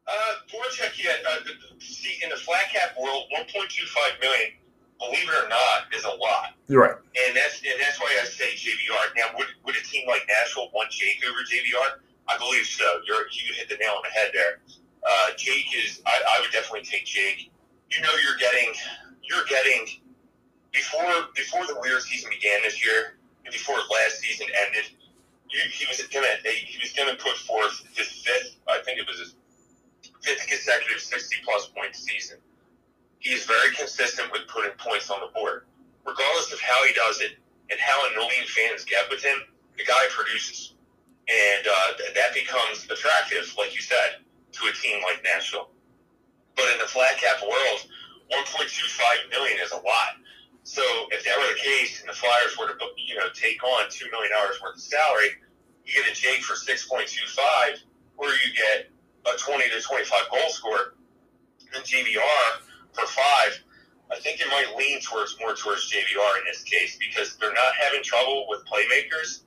Uh, 0.07 0.33
Voracek, 0.51 1.01
yeah, 1.01 1.11
uh, 1.29 1.39
see, 1.79 2.19
in 2.23 2.29
the 2.29 2.35
flat 2.35 2.69
cap 2.73 2.95
world, 2.99 3.25
1.25 3.31 4.19
million 4.21 4.51
believe 4.99 5.27
it 5.27 5.35
or 5.35 5.49
not, 5.49 5.91
is 5.91 6.03
a 6.03 6.15
lot. 6.15 6.55
You're 6.67 6.81
right. 6.81 6.95
And 6.95 7.35
that's 7.35 7.61
and 7.63 7.75
that's 7.79 7.99
why 7.99 8.09
I 8.21 8.25
say 8.25 8.55
JVR. 8.55 9.15
Now, 9.15 9.35
would, 9.37 9.47
would 9.65 9.75
a 9.75 9.83
team 9.83 10.07
like 10.07 10.23
Nashville 10.27 10.69
want 10.73 10.91
Jake 10.91 11.21
over 11.27 11.39
JVR? 11.43 11.99
I 12.27 12.37
believe 12.37 12.65
so. 12.65 12.85
You're, 13.05 13.27
you 13.31 13.53
hit 13.53 13.67
the 13.67 13.75
nail 13.75 13.99
on 13.99 14.03
the 14.03 14.13
head 14.15 14.31
there. 14.33 14.63
Uh, 15.03 15.35
Jake 15.37 15.67
is. 15.75 16.01
I, 16.05 16.15
I 16.15 16.41
would 16.41 16.51
definitely 16.51 16.87
take 16.87 17.05
Jake. 17.05 17.51
You 17.91 18.01
know, 18.01 18.13
you're 18.23 18.39
getting 18.39 18.73
you're 19.23 19.45
getting 19.45 19.85
before 20.71 21.29
before 21.35 21.67
the 21.67 21.77
weird 21.81 22.01
season 22.01 22.29
began 22.31 22.61
this 22.63 22.83
year, 22.83 23.19
and 23.45 23.51
before 23.51 23.75
last 23.91 24.19
season 24.19 24.47
ended. 24.67 24.91
You, 25.49 25.59
he 25.69 25.85
was 25.85 26.01
gonna 26.07 26.33
he 26.49 26.79
was 26.81 26.93
gonna 26.93 27.15
put 27.15 27.37
forth 27.45 27.83
his 27.93 28.07
fifth. 28.25 28.57
I 28.67 28.79
think 28.81 28.97
it 28.97 29.05
was 29.05 29.19
his 29.19 29.35
fifth 30.23 30.47
consecutive 30.47 31.01
sixty 31.01 31.37
plus 31.43 31.67
point 31.67 31.95
season 31.95 32.37
he 33.23 33.31
is 33.31 33.45
very 33.45 33.73
consistent 33.73 34.29
with 34.33 34.43
putting 34.51 34.75
points 34.77 35.09
on 35.09 35.21
the 35.23 35.31
board. 35.31 35.63
Regardless 36.05 36.51
of 36.51 36.59
how 36.59 36.83
he 36.85 36.93
does 36.93 37.21
it 37.21 37.39
and 37.71 37.79
how 37.79 37.95
annoying 38.11 38.43
fans 38.51 38.83
get 38.83 39.07
with 39.09 39.23
him, 39.23 39.39
the 39.79 39.85
guy 39.85 40.03
produces. 40.11 40.75
And 41.31 41.63
uh, 41.65 41.89
that 42.19 42.35
becomes 42.35 42.83
attractive, 42.91 43.47
like 43.57 43.73
you 43.73 43.81
said, 43.81 44.19
to 44.51 44.61
a 44.67 44.73
team 44.75 44.99
like 45.07 45.23
Nashville. 45.23 45.71
But 46.57 46.67
in 46.75 46.79
the 46.83 46.91
flat 46.91 47.15
cap 47.15 47.39
world, 47.41 47.87
1.25 48.27 49.31
million 49.31 49.57
is 49.63 49.71
a 49.71 49.79
lot. 49.79 50.19
So 50.63 50.83
if 51.15 51.23
that 51.23 51.39
were 51.39 51.47
the 51.47 51.63
case, 51.63 52.03
and 52.03 52.09
the 52.11 52.13
Flyers 52.13 52.59
were 52.59 52.67
to 52.67 52.75
you 52.99 53.15
know 53.15 53.31
take 53.33 53.63
on 53.63 53.87
two 53.89 54.11
million 54.11 54.31
dollars 54.31 54.59
worth 54.61 54.75
of 54.75 54.81
salary, 54.81 55.39
you 55.87 55.95
get 55.95 56.11
a 56.11 56.15
Jake 56.15 56.43
for 56.43 56.55
6.25, 56.55 57.83
or 58.17 58.27
you 58.27 58.51
get 58.55 58.91
a 59.25 59.37
20 59.37 59.69
to 59.69 59.81
25 59.81 60.19
goal 60.31 60.49
scorer. 60.49 60.95
And 61.75 61.83
JVR 61.83 62.61
for 62.93 63.07
five, 63.07 63.63
I 64.11 64.19
think 64.19 64.39
it 64.39 64.47
might 64.49 64.77
lean 64.77 65.01
towards 65.01 65.35
more 65.39 65.55
towards 65.55 65.89
JVR 65.89 66.37
in 66.39 66.45
this 66.45 66.61
case 66.63 66.97
because 66.99 67.35
they're 67.37 67.53
not 67.53 67.73
having 67.79 68.03
trouble 68.03 68.45
with 68.47 68.61
playmakers. 68.65 69.41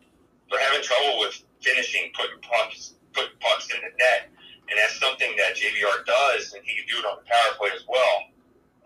They're 0.51 0.61
having 0.61 0.83
trouble 0.83 1.21
with 1.21 1.43
finishing, 1.63 2.11
putting 2.15 2.41
pucks, 2.43 2.95
putting 3.13 3.37
pucks 3.41 3.69
in 3.71 3.81
the 3.81 3.91
net, 3.95 4.31
and 4.69 4.75
that's 4.79 4.99
something 4.99 5.31
that 5.37 5.55
JVR 5.55 6.05
does, 6.07 6.55
and 6.55 6.65
he 6.65 6.77
can 6.77 6.87
do 6.91 6.99
it 6.99 7.07
on 7.07 7.19
the 7.23 7.27
power 7.31 7.55
play 7.59 7.71
as 7.75 7.85
well. 7.87 8.31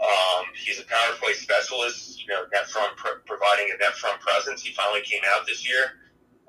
Um, 0.00 0.46
he's 0.56 0.80
a 0.80 0.84
power 0.84 1.16
play 1.20 1.32
specialist, 1.32 2.20
you 2.20 2.28
know, 2.28 2.44
net 2.52 2.68
front 2.68 2.96
providing 2.96 3.72
a 3.72 3.76
net 3.78 3.94
front 3.96 4.20
presence. 4.20 4.62
He 4.62 4.72
finally 4.72 5.02
came 5.02 5.20
out 5.32 5.46
this 5.46 5.66
year, 5.68 6.00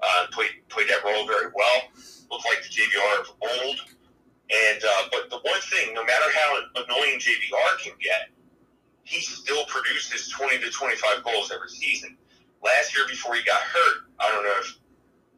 uh, 0.01 0.27
played 0.31 0.51
played 0.69 0.87
that 0.89 1.03
role 1.03 1.27
very 1.27 1.51
well. 1.55 1.77
Looked 2.31 2.45
like 2.45 2.63
the 2.63 2.71
JVR 2.71 3.21
of 3.21 3.31
old. 3.41 3.79
And 4.51 4.83
uh, 4.83 5.03
but 5.11 5.29
the 5.29 5.39
one 5.47 5.61
thing, 5.71 5.93
no 5.93 6.03
matter 6.03 6.27
how 6.35 6.83
annoying 6.83 7.19
JVR 7.19 7.79
can 7.79 7.93
get, 8.01 8.35
he 9.03 9.21
still 9.21 9.65
produces 9.65 10.29
20 10.29 10.59
to 10.59 10.69
25 10.69 11.23
goals 11.23 11.51
every 11.53 11.69
season. 11.69 12.17
Last 12.63 12.95
year, 12.95 13.05
before 13.07 13.35
he 13.35 13.43
got 13.43 13.61
hurt, 13.61 14.11
I 14.19 14.29
don't 14.29 14.43
know 14.43 14.55
if 14.59 14.77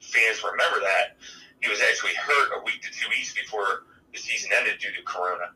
fans 0.02 0.44
remember 0.44 0.80
that 0.82 1.16
he 1.62 1.70
was 1.70 1.80
actually 1.82 2.14
hurt 2.16 2.60
a 2.60 2.64
week 2.66 2.82
to 2.82 2.92
two 2.92 3.08
weeks 3.10 3.34
before 3.34 3.86
the 4.12 4.20
season 4.20 4.52
ended 4.58 4.80
due 4.80 4.92
to 4.92 5.02
Corona, 5.06 5.54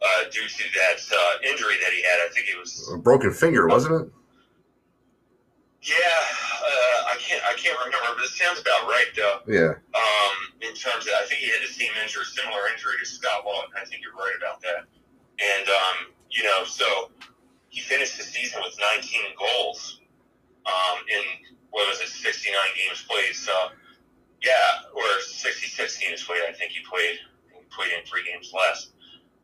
uh, 0.00 0.24
due 0.30 0.46
to 0.46 0.64
that 0.78 1.00
uh, 1.12 1.50
injury 1.50 1.74
that 1.82 1.92
he 1.92 2.02
had. 2.02 2.20
I 2.24 2.28
think 2.32 2.46
it 2.46 2.58
was 2.58 2.90
a 2.94 2.98
broken 2.98 3.32
finger, 3.32 3.66
wasn't 3.66 4.02
it? 4.02 4.12
Yeah, 5.80 5.94
uh, 5.94 7.14
I 7.14 7.16
can't 7.22 7.42
I 7.46 7.54
can't 7.54 7.78
remember, 7.78 8.18
but 8.18 8.24
it 8.24 8.34
sounds 8.34 8.58
about 8.58 8.90
right 8.90 9.06
though. 9.14 9.38
Yeah. 9.46 9.78
Um, 9.94 10.34
in 10.60 10.74
terms 10.74 11.06
of, 11.06 11.14
I 11.22 11.24
think 11.30 11.38
he 11.38 11.48
had 11.54 11.62
the 11.62 11.70
same 11.70 11.94
injury, 12.02 12.26
similar 12.26 12.66
injury 12.74 12.98
to 12.98 13.06
Scott 13.06 13.46
Laughton. 13.46 13.78
I 13.78 13.86
think 13.86 14.02
you're 14.02 14.18
right 14.18 14.34
about 14.36 14.60
that. 14.62 14.90
And 15.38 15.66
um, 15.70 15.96
you 16.30 16.42
know, 16.42 16.64
so 16.64 17.10
he 17.68 17.80
finished 17.80 18.18
the 18.18 18.24
season 18.24 18.60
with 18.64 18.74
19 18.96 19.38
goals 19.38 20.00
um, 20.66 20.98
in 21.06 21.22
what 21.70 21.86
was 21.86 22.00
it, 22.00 22.08
69 22.08 22.52
games 22.74 23.06
played. 23.06 23.34
So 23.34 23.54
yeah, 24.42 24.82
or 24.94 25.20
66 25.20 25.98
games 25.98 26.24
played. 26.24 26.42
I 26.48 26.52
think 26.52 26.72
he 26.72 26.82
played. 26.82 27.18
He 27.54 27.62
played 27.70 27.92
in 27.94 28.04
three 28.04 28.26
games 28.26 28.52
less. 28.54 28.90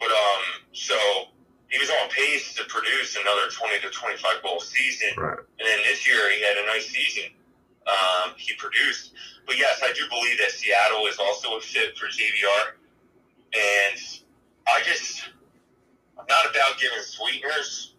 But 0.01 0.11
um, 0.11 0.42
so 0.73 0.99
he 1.70 1.79
was 1.79 1.90
on 1.90 2.09
pace 2.11 2.55
to 2.55 2.64
produce 2.64 3.16
another 3.16 3.50
20 3.50 3.81
to 3.81 3.90
25 3.90 4.42
goal 4.42 4.61
season. 4.61 5.11
Right. 5.16 5.38
And 5.38 5.64
then 5.66 5.79
this 5.85 6.07
year 6.07 6.31
he 6.31 6.42
had 6.42 6.57
a 6.57 6.66
nice 6.66 6.87
season. 6.87 7.31
Um, 7.87 8.33
he 8.37 8.55
produced. 8.57 9.12
But 9.46 9.59
yes, 9.59 9.81
I 9.83 9.92
do 9.92 10.09
believe 10.09 10.38
that 10.38 10.50
Seattle 10.50 11.07
is 11.07 11.18
also 11.18 11.57
a 11.57 11.61
fit 11.61 11.96
for 11.98 12.07
JVR. 12.07 12.79
And 13.55 14.00
I 14.66 14.83
just, 14.85 15.29
I'm 16.18 16.27
not 16.29 16.50
about 16.50 16.79
giving 16.81 17.03
sweeteners. 17.03 17.94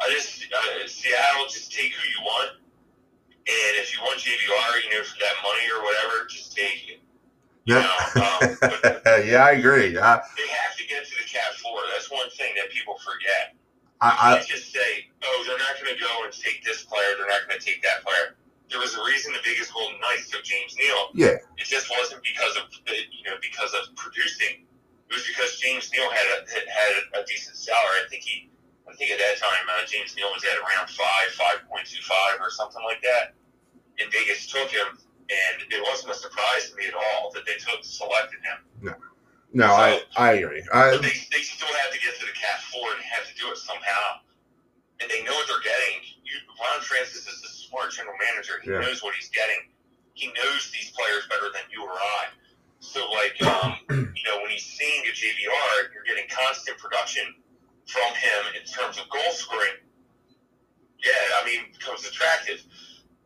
I 0.00 0.10
just, 0.10 0.46
uh, 0.52 0.86
Seattle, 0.86 1.46
just 1.48 1.72
take 1.72 1.92
who 1.92 2.08
you 2.08 2.24
want. 2.24 2.56
And 3.30 3.76
if 3.82 3.92
you 3.92 4.02
want 4.02 4.20
JVR, 4.20 4.84
you 4.84 4.90
know, 4.96 5.04
for 5.04 5.18
that 5.18 5.34
money 5.42 5.66
or 5.74 5.82
whatever, 5.82 6.26
just 6.28 6.56
take 6.56 6.88
it. 6.88 7.00
You 7.64 7.74
know, 7.78 7.94
um, 8.18 8.58
yeah, 9.22 9.46
I 9.46 9.54
agree. 9.54 9.94
I, 9.94 10.18
they 10.34 10.48
have 10.50 10.74
to 10.74 10.84
get 10.90 11.06
to 11.06 11.14
the 11.14 11.28
cap 11.30 11.54
four. 11.62 11.78
That's 11.94 12.10
one 12.10 12.28
thing 12.34 12.54
that 12.58 12.70
people 12.74 12.98
forget. 12.98 13.54
I, 14.02 14.34
I 14.34 14.42
just 14.42 14.74
say, 14.74 15.06
oh, 15.22 15.44
they're 15.46 15.62
not 15.62 15.78
going 15.78 15.94
to 15.94 16.00
go 16.02 16.10
and 16.26 16.34
take 16.34 16.66
this 16.66 16.82
player. 16.82 17.14
They're 17.14 17.30
not 17.30 17.46
going 17.46 17.54
to 17.54 17.62
take 17.62 17.86
that 17.86 18.02
player. 18.02 18.34
There 18.66 18.82
was 18.82 18.98
a 18.98 19.02
reason 19.06 19.30
the 19.30 19.38
Vegas 19.46 19.70
Golden 19.70 19.94
Knights 20.02 20.26
took 20.26 20.42
James 20.42 20.74
Neal. 20.74 21.14
Yeah. 21.14 21.38
It 21.54 21.70
just 21.70 21.86
wasn't 21.86 22.18
because 22.26 22.58
of 22.58 22.66
you 22.90 23.22
know 23.30 23.38
because 23.38 23.70
of 23.78 23.94
producing. 23.94 24.66
It 25.06 25.12
was 25.14 25.22
because 25.22 25.54
James 25.62 25.86
Neal 25.94 26.10
had 26.10 26.26
a 26.34 26.38
had 26.50 26.92
a 27.14 27.22
decent 27.30 27.54
salary. 27.54 28.02
I 28.02 28.08
think 28.10 28.26
he, 28.26 28.50
I 28.90 28.96
think 28.98 29.14
at 29.14 29.22
that 29.22 29.38
time 29.38 29.62
uh, 29.70 29.86
James 29.86 30.18
Neal 30.18 30.34
was 30.34 30.42
at 30.42 30.58
around 30.58 30.90
five, 30.90 31.30
five 31.38 31.62
point 31.70 31.86
two 31.86 32.02
five 32.02 32.42
or 32.42 32.50
something 32.50 32.82
like 32.82 32.98
that. 33.06 33.38
And 34.02 34.10
Vegas 34.10 34.50
took 34.50 34.66
him 34.66 34.98
and 35.32 35.72
it 35.72 35.82
wasn't 35.88 36.12
a 36.12 36.18
surprise 36.18 36.70
to 36.70 36.76
me 36.76 36.86
at 36.86 36.94
all 36.94 37.32
that 37.32 37.44
they 37.46 37.56
took 37.56 37.80
selected 37.84 38.40
him. 38.44 38.58
No, 38.80 38.94
no, 39.52 39.66
so, 39.68 39.72
I 39.72 39.88
I 40.16 40.28
agree. 40.40 40.64
I, 40.72 40.96
they 41.00 41.16
they 41.32 41.42
still 41.44 41.72
have 41.84 41.90
to 41.92 42.00
get 42.00 42.16
to 42.20 42.24
the 42.26 42.36
cap 42.36 42.60
four 42.68 42.84
and 42.92 43.00
have 43.00 43.24
to 43.28 43.34
do 43.36 43.48
it 43.50 43.56
somehow, 43.56 44.24
and 45.00 45.08
they 45.08 45.24
know 45.24 45.32
what 45.32 45.48
they're 45.48 45.64
getting. 45.64 46.04
You, 46.24 46.36
Ron 46.60 46.80
Francis 46.84 47.24
is 47.28 47.40
a 47.44 47.52
smart 47.68 47.92
general 47.92 48.16
manager. 48.20 48.60
He 48.62 48.70
yeah. 48.70 48.84
knows 48.84 49.02
what 49.02 49.14
he's 49.14 49.28
getting. 49.28 49.72
He 50.14 50.28
knows 50.36 50.70
these 50.72 50.92
players 50.92 51.24
better 51.28 51.48
than 51.52 51.64
you 51.72 51.84
or 51.84 51.96
I. 51.96 52.32
So, 52.80 53.00
like, 53.08 53.36
um, 53.48 53.76
you 53.88 54.24
know, 54.28 54.36
when 54.40 54.50
he's 54.50 54.64
seeing 54.64 55.04
a 55.08 55.12
JVR, 55.12 55.92
you're 55.94 56.04
getting 56.04 56.28
constant 56.28 56.76
production 56.78 57.24
from 57.86 58.10
him 58.14 58.42
in 58.56 58.64
terms 58.68 58.98
of 58.98 59.08
goal 59.08 59.32
scoring. 59.32 59.80
Yeah, 61.02 61.40
I 61.40 61.46
mean, 61.46 61.72
becomes 61.72 62.06
attractive. 62.06 62.62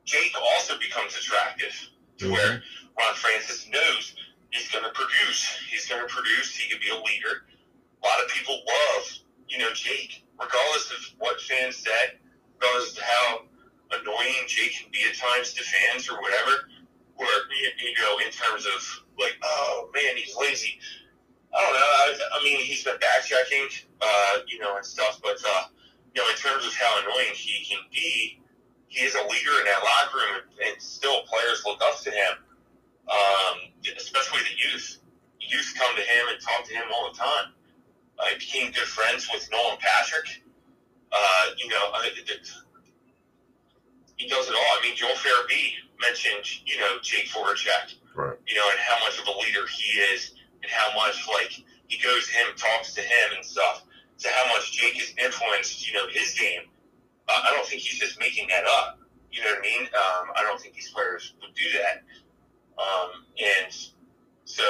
Jake 0.05 0.33
also 0.55 0.79
becomes 0.79 1.15
attractive 1.15 1.75
to 2.19 2.25
mm-hmm. 2.25 2.33
where 2.33 2.63
Ron 2.99 3.15
Francis 3.15 3.69
knows 3.71 4.15
he's 4.51 4.71
going 4.71 4.85
to 4.85 4.91
produce. 4.91 5.59
He's 5.71 5.87
going 5.87 6.01
to 6.01 6.13
produce. 6.13 6.57
He 6.57 6.69
can 6.71 6.81
be 6.81 6.89
a 6.89 6.97
leader. 6.97 7.45
A 8.03 8.07
lot 8.07 8.23
of 8.25 8.31
people 8.31 8.55
love, 8.55 9.05
you 9.49 9.59
know, 9.59 9.73
Jake, 9.73 10.25
regardless 10.41 10.91
of 10.93 11.01
what 11.19 11.41
fans 11.41 11.77
say, 11.77 12.21
regardless 12.59 12.97
of 12.97 13.03
how 13.03 13.41
annoying 13.93 14.45
Jake 14.47 14.73
can 14.81 14.91
be 14.93 15.01
at 15.09 15.17
times 15.17 15.53
to 15.55 15.63
fans 15.63 16.09
or 16.09 16.21
whatever, 16.21 16.69
or, 17.17 17.27
you 17.27 17.95
know, 18.01 18.19
in 18.25 18.31
terms 18.31 18.67
of 18.67 19.05
like, 19.19 19.37
oh 19.43 19.91
man, 19.95 20.17
he's 20.17 20.37
lazy. 20.37 20.79
I 21.55 21.63
don't 21.63 21.73
know. 21.73 21.79
I, 21.81 22.39
I 22.39 22.45
mean, 22.45 22.61
he's 22.61 22.85
been 22.85 22.99
back 22.99 23.25
checking, 23.25 23.69
uh, 24.01 24.39
you 24.47 24.59
know, 24.59 24.77
and 24.77 24.85
stuff, 24.85 25.21
but, 25.23 25.37
uh, 25.47 25.65
you 26.15 26.23
know, 26.23 26.29
in 26.29 26.37
terms 26.37 26.67
of 26.67 26.75
how 26.75 27.01
annoying 27.01 27.33
he 27.35 27.65
can 27.65 27.79
be, 27.91 28.41
he 28.89 29.05
is 29.05 29.15
a 29.15 29.23
leader 29.23 29.55
in 29.61 29.65
that 29.67 29.83
locker 29.83 30.17
room, 30.19 30.43
and, 30.43 30.69
and 30.73 30.83
still 30.83 31.23
players 31.23 31.63
look 31.67 31.81
up 31.83 32.01
to 32.03 32.11
him, 32.11 32.33
um, 33.09 33.57
especially 33.97 34.41
the 34.41 34.57
youth. 34.71 34.99
Youth 35.41 35.75
come 35.79 35.95
to 35.95 36.03
him 36.03 36.25
and 36.33 36.41
talk 36.41 36.65
to 36.67 36.75
him 36.75 36.85
all 36.95 37.11
the 37.13 37.19
time. 37.19 37.53
I 38.19 38.35
became 38.39 38.73
good 38.73 38.89
friends 38.89 39.29
with 39.33 39.49
Nolan 39.53 39.79
Patrick. 39.79 40.43
Uh, 41.13 41.45
you 41.57 41.69
know, 41.69 41.91
I, 41.95 42.11
it, 42.17 42.51
he 44.17 44.29
does 44.29 44.49
it 44.49 44.55
all. 44.55 44.79
I 44.79 44.81
mean, 44.83 44.97
Joel 44.97 45.11
Farabee 45.15 45.73
mentioned, 46.01 46.47
you 46.67 46.79
know, 46.81 46.99
Jake 47.03 47.29
Voracek, 47.29 47.95
Right. 48.15 48.37
you 48.49 48.55
know, 48.57 48.65
and 48.71 48.81
how 48.81 48.99
much 49.05 49.21
of 49.21 49.27
a 49.29 49.39
leader 49.39 49.67
he 49.69 49.99
is, 50.15 50.33
and 50.63 50.71
how 50.73 50.89
much 50.97 51.29
like 51.29 51.53
he 51.87 52.03
goes 52.03 52.27
to 52.29 52.33
him, 52.33 52.47
talks 52.57 52.95
to 52.95 53.03
him, 53.03 53.29
and 53.37 53.45
stuff. 53.45 53.85
To 54.21 54.29
how 54.31 54.49
much 54.55 54.73
Jake 54.73 54.95
has 54.95 55.13
influenced, 55.23 55.87
you 55.87 55.93
know, 55.93 56.07
his 56.09 56.33
game. 56.39 56.63
I 57.29 57.51
don't 57.51 57.67
think 57.67 57.83
he's 57.83 57.99
just 57.99 58.19
making 58.21 58.49
that 58.49 58.65
up. 58.65 58.99
You 59.33 59.43
know 59.43 59.51
what 59.51 59.59
I 59.59 59.63
mean? 59.63 59.83
Um, 59.83 60.33
I 60.37 60.43
don't 60.43 60.61
think 60.61 60.75
these 60.75 60.91
players 60.91 61.35
would 61.43 61.55
do 61.55 61.67
that. 61.79 62.03
Um, 62.79 63.25
and 63.37 63.75
so 64.45 64.63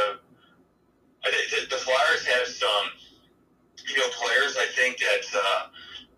the, 1.22 1.66
the 1.70 1.76
Flyers 1.76 2.26
have 2.26 2.46
some, 2.46 2.86
you 3.88 3.96
know, 3.98 4.08
players. 4.10 4.56
I 4.56 4.66
think 4.74 4.98
that 4.98 5.26
uh, 5.34 5.66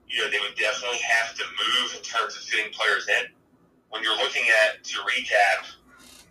you 0.08 0.20
know 0.20 0.30
they 0.30 0.40
would 0.40 0.56
definitely 0.56 0.98
have 0.98 1.34
to 1.36 1.44
move 1.44 1.96
in 1.96 2.02
terms 2.02 2.36
of 2.36 2.42
fitting 2.42 2.72
players 2.72 3.08
in. 3.08 3.32
When 3.90 4.02
you're 4.02 4.16
looking 4.16 4.44
at 4.64 4.84
to 4.84 4.96
recap 5.00 5.64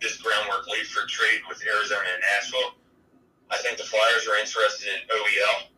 this 0.00 0.16
groundwork 0.22 0.66
laid 0.70 0.86
for 0.86 1.06
trade 1.06 1.42
with 1.48 1.62
Arizona 1.66 2.06
and 2.06 2.22
Nashville, 2.22 2.78
I 3.50 3.58
think 3.58 3.78
the 3.78 3.84
Flyers 3.84 4.26
are 4.28 4.38
interested 4.38 4.88
in 4.94 5.00
OEL. 5.10 5.70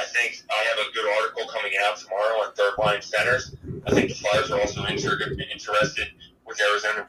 I 0.00 0.04
think 0.04 0.42
I 0.50 0.64
have 0.64 0.78
a 0.88 0.92
good 0.94 1.04
article 1.20 1.46
coming 1.52 1.72
out 1.84 1.98
tomorrow 1.98 2.40
on 2.40 2.54
third 2.54 2.72
line 2.78 3.02
centers. 3.02 3.54
I 3.86 3.90
think 3.92 4.08
the 4.08 4.14
Flyers 4.14 4.50
are 4.50 4.58
also 4.58 4.84
inter- 4.86 5.20
interested 5.52 6.08
with 6.46 6.58
Arizona 6.58 7.06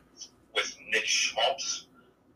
with 0.54 0.76
Nick 0.92 1.06
Schmaltz. 1.06 1.88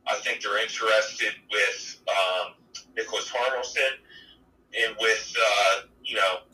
I 0.08 0.16
think 0.16 0.42
they're 0.42 0.62
interested 0.62 1.34
with 1.52 2.00
um, 2.08 2.54
Niklas 2.96 3.28
Hjalmarsson 3.28 4.00
and 4.80 4.96
with 5.02 5.34
uh, 5.36 5.82
you 6.04 6.16
know 6.16 6.48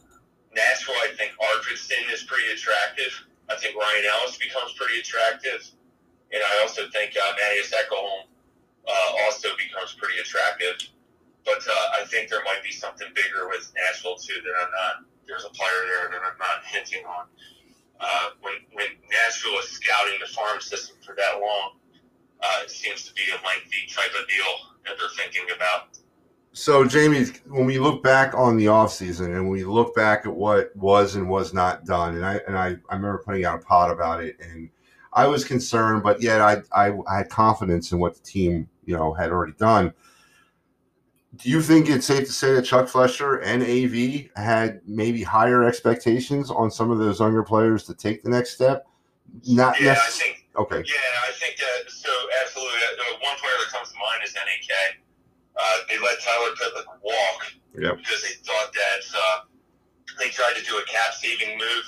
Nashville. 0.55 0.95
I 1.03 1.13
think 1.15 1.33
Arvidsson 1.37 2.11
is 2.11 2.23
pretty 2.23 2.51
attractive. 2.51 3.13
I 3.49 3.55
think 3.57 3.77
Ryan 3.77 4.05
Ellis 4.17 4.37
becomes 4.37 4.73
pretty 4.73 4.99
attractive, 4.99 5.69
and 6.33 6.41
I 6.41 6.61
also 6.63 6.89
think 6.89 7.13
uh, 7.15 7.33
Mattias 7.37 7.71
Ekholm 7.71 8.25
uh, 8.87 9.25
also 9.25 9.49
becomes 9.57 9.93
pretty 9.93 10.17
attractive. 10.19 10.89
But 11.45 11.65
uh, 11.67 12.01
I 12.01 12.05
think 12.05 12.29
there 12.29 12.43
might 12.45 12.63
be 12.63 12.71
something 12.71 13.07
bigger 13.15 13.49
with 13.49 13.71
Nashville 13.75 14.15
too 14.15 14.39
that 14.43 14.53
I'm 14.61 14.71
not. 14.71 14.93
There's 15.27 15.45
a 15.45 15.49
player 15.49 15.81
there 15.87 16.11
that 16.11 16.21
I'm 16.21 16.37
not 16.37 16.65
hinting 16.65 17.05
on. 17.05 17.25
Uh, 17.99 18.29
when 18.41 18.53
when 18.73 18.87
Nashville 19.09 19.57
is 19.59 19.69
scouting 19.69 20.19
the 20.19 20.27
farm 20.27 20.59
system 20.61 20.97
for 21.05 21.15
that 21.15 21.39
long, 21.39 21.77
uh, 22.41 22.63
it 22.63 22.71
seems 22.71 23.05
to 23.05 23.13
be 23.13 23.23
a 23.29 23.37
lengthy 23.45 23.87
type 23.89 24.11
of 24.19 24.27
deal 24.27 24.53
that 24.85 24.97
they're 24.97 25.15
thinking 25.17 25.45
about. 25.55 25.97
So, 26.53 26.80
Jamey, 26.91 27.39
when 27.47 27.65
we 27.65 27.79
look 27.79 28.03
back 28.03 28.33
on 28.33 28.57
the 28.57 28.65
offseason 28.65 29.35
and 29.35 29.49
we 29.49 29.63
look 29.63 29.95
back 29.95 30.25
at 30.25 30.33
what 30.33 30.75
was 30.75 31.15
and 31.15 31.29
was 31.29 31.53
not 31.53 31.85
done, 31.85 32.15
and 32.15 32.25
I 32.25 32.39
and 32.47 32.57
I, 32.57 32.75
I 32.89 32.95
remember 32.95 33.21
putting 33.25 33.45
out 33.45 33.61
a 33.61 33.65
pod 33.65 33.91
about 33.91 34.23
it, 34.23 34.37
and 34.41 34.69
I 35.13 35.27
was 35.27 35.43
concerned, 35.43 36.03
but 36.03 36.21
yet 36.21 36.41
I, 36.41 36.61
I 36.71 36.93
I 37.09 37.17
had 37.17 37.29
confidence 37.29 37.91
in 37.91 37.99
what 37.99 38.15
the 38.15 38.21
team 38.21 38.69
you 38.85 38.95
know 38.95 39.13
had 39.13 39.31
already 39.31 39.53
done. 39.53 39.93
Do 41.37 41.49
you 41.49 41.61
think 41.61 41.89
it's 41.89 42.05
safe 42.05 42.27
to 42.27 42.33
say 42.33 42.53
that 42.55 42.63
Chuck 42.63 42.89
Fletcher 42.89 43.37
and 43.37 43.63
AV 43.63 44.29
had 44.35 44.81
maybe 44.85 45.23
higher 45.23 45.63
expectations 45.63 46.51
on 46.51 46.69
some 46.69 46.91
of 46.91 46.99
those 46.99 47.21
younger 47.21 47.41
players 47.41 47.85
to 47.85 47.93
take 47.93 48.21
the 48.21 48.29
next 48.29 48.51
step? 48.51 48.85
Not 49.47 49.79
Yeah, 49.79 49.93
I 49.93 50.09
think. 50.09 50.45
okay. 50.57 50.77
Yeah, 50.77 51.29
I 51.29 51.31
think 51.31 51.55
that. 51.57 51.89
So 51.89 52.09
absolutely, 52.43 52.79
one 53.23 53.37
player 53.37 53.53
that 53.63 53.71
comes 53.71 53.89
to 53.89 53.95
mind 53.95 54.21
is 54.25 54.35
NAK. 54.35 54.97
Uh, 55.61 55.77
they 55.89 55.99
let 55.99 56.17
Tyler 56.21 56.51
Pitlick 56.57 56.87
walk 57.03 57.39
Yep. 57.77 57.97
because 58.01 58.21
they 58.23 58.33
thought 58.41 58.73
that 58.73 59.01
uh, 59.13 59.37
they 60.17 60.29
tried 60.29 60.55
to 60.57 60.63
do 60.65 60.75
a 60.77 60.85
cap 60.89 61.13
saving 61.13 61.57
move 61.57 61.85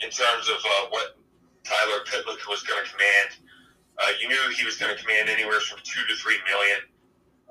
in 0.00 0.10
terms 0.10 0.48
of 0.52 0.56
uh, 0.60 0.84
what 0.90 1.16
Tyler 1.64 2.04
Pitlick 2.04 2.44
was 2.48 2.62
going 2.62 2.84
to 2.84 2.88
command. 2.92 3.40
Uh, 3.98 4.12
you 4.20 4.28
knew 4.28 4.38
he 4.54 4.64
was 4.68 4.76
going 4.76 4.94
to 4.94 5.00
command 5.00 5.30
anywhere 5.30 5.60
from 5.64 5.78
two 5.82 6.04
to 6.06 6.14
three 6.20 6.36
million. 6.46 6.78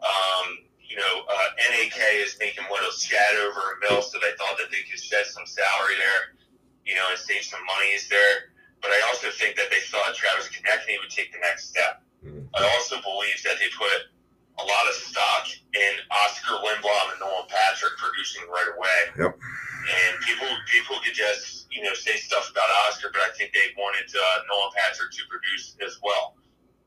Um, 0.06 0.62
you 0.80 0.96
know, 0.98 1.26
uh, 1.26 1.50
NAK 1.74 1.98
is 2.22 2.38
making 2.40 2.64
what 2.70 2.86
a 2.88 2.94
scat 2.94 3.34
over 3.42 3.60
a 3.60 3.76
mill, 3.90 4.02
so 4.06 4.20
they 4.22 4.32
thought 4.38 4.56
that 4.62 4.70
they 4.70 4.86
could 4.86 5.02
shed 5.02 5.26
some 5.26 5.44
salary 5.50 5.98
there, 5.98 6.38
you 6.86 6.94
know, 6.94 7.04
and 7.10 7.18
save 7.18 7.42
some 7.42 7.60
monies 7.66 8.08
there. 8.08 8.54
But 8.86 8.92
I 8.92 9.02
also 9.10 9.34
think 9.34 9.58
that 9.58 9.74
they 9.74 9.82
thought 9.90 10.14
Travis 10.14 10.48
Konecny 10.54 11.02
would 11.02 11.10
take 11.10 11.34
the 11.34 11.40
next 11.42 11.70
step. 11.74 12.04
Mhm. 12.24 12.46
I 12.54 12.64
also 12.78 13.02
believe 13.02 13.42
that 13.44 13.58
they 13.58 13.68
put 13.74 14.14
a 14.60 14.64
lot 14.64 14.86
of 14.88 14.96
stock 14.96 15.48
in 15.76 15.94
Oscar 16.24 16.56
Lindblom 16.64 17.06
and 17.12 17.20
Nolan 17.20 17.48
Patrick 17.52 17.96
producing 18.00 18.48
right 18.48 18.72
away. 18.72 19.00
Yep. 19.20 19.34
And 19.36 20.12
people 20.26 20.50
people 20.72 20.96
could 21.04 21.14
just 21.14 21.68
you 21.70 21.84
know 21.84 21.94
say 21.94 22.18
stuff 22.18 22.50
about 22.50 22.70
Oscar, 22.88 23.12
but 23.14 23.22
I 23.22 23.30
think 23.38 23.54
they 23.54 23.76
wanted 23.78 24.08
uh, 24.10 24.38
Nolan 24.50 24.72
Patrick 24.74 25.12
to 25.12 25.22
produce 25.30 25.78
as 25.86 26.00
well. 26.02 26.40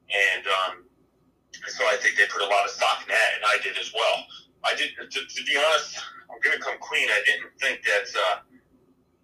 And 0.08 0.44
um, 0.48 0.72
so 1.68 1.84
I 1.86 1.96
think 2.00 2.16
they 2.16 2.26
put 2.26 2.42
a 2.42 2.50
lot 2.50 2.64
of 2.64 2.72
stock 2.72 3.04
in 3.04 3.08
that, 3.12 3.30
and 3.36 3.44
I 3.46 3.60
did 3.62 3.76
as 3.78 3.92
well. 3.94 4.16
I 4.64 4.74
did 4.74 4.96
to, 4.98 5.20
to 5.20 5.40
be 5.44 5.54
honest. 5.54 6.00
I'm 6.28 6.40
gonna 6.44 6.60
come 6.60 6.76
clean. 6.80 7.08
I 7.08 7.22
didn't 7.24 7.56
think 7.60 7.80
that 7.84 8.08
uh, 8.12 8.36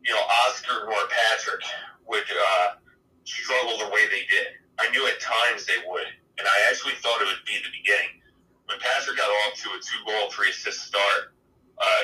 you 0.03 0.13
know 0.13 0.23
Oscar 0.47 0.89
or 0.89 1.03
Patrick 1.09 1.63
would 2.09 2.25
uh, 2.25 2.81
struggle 3.25 3.79
the 3.79 3.91
way 3.93 4.09
they 4.09 4.25
did. 4.29 4.61
I 4.79 4.91
knew 4.91 5.07
at 5.07 5.21
times 5.21 5.67
they 5.67 5.79
would, 5.87 6.09
and 6.39 6.47
I 6.47 6.57
actually 6.71 6.95
thought 7.01 7.21
it 7.21 7.29
would 7.29 7.45
be 7.47 7.61
the 7.61 7.73
beginning. 7.73 8.24
When 8.67 8.79
Patrick 8.81 9.17
got 9.17 9.29
off 9.29 9.61
to 9.61 9.69
a 9.77 9.79
two 9.81 10.01
goal, 10.07 10.31
three 10.31 10.51
assist 10.51 10.89
start, 10.89 11.37
uh, 11.79 12.03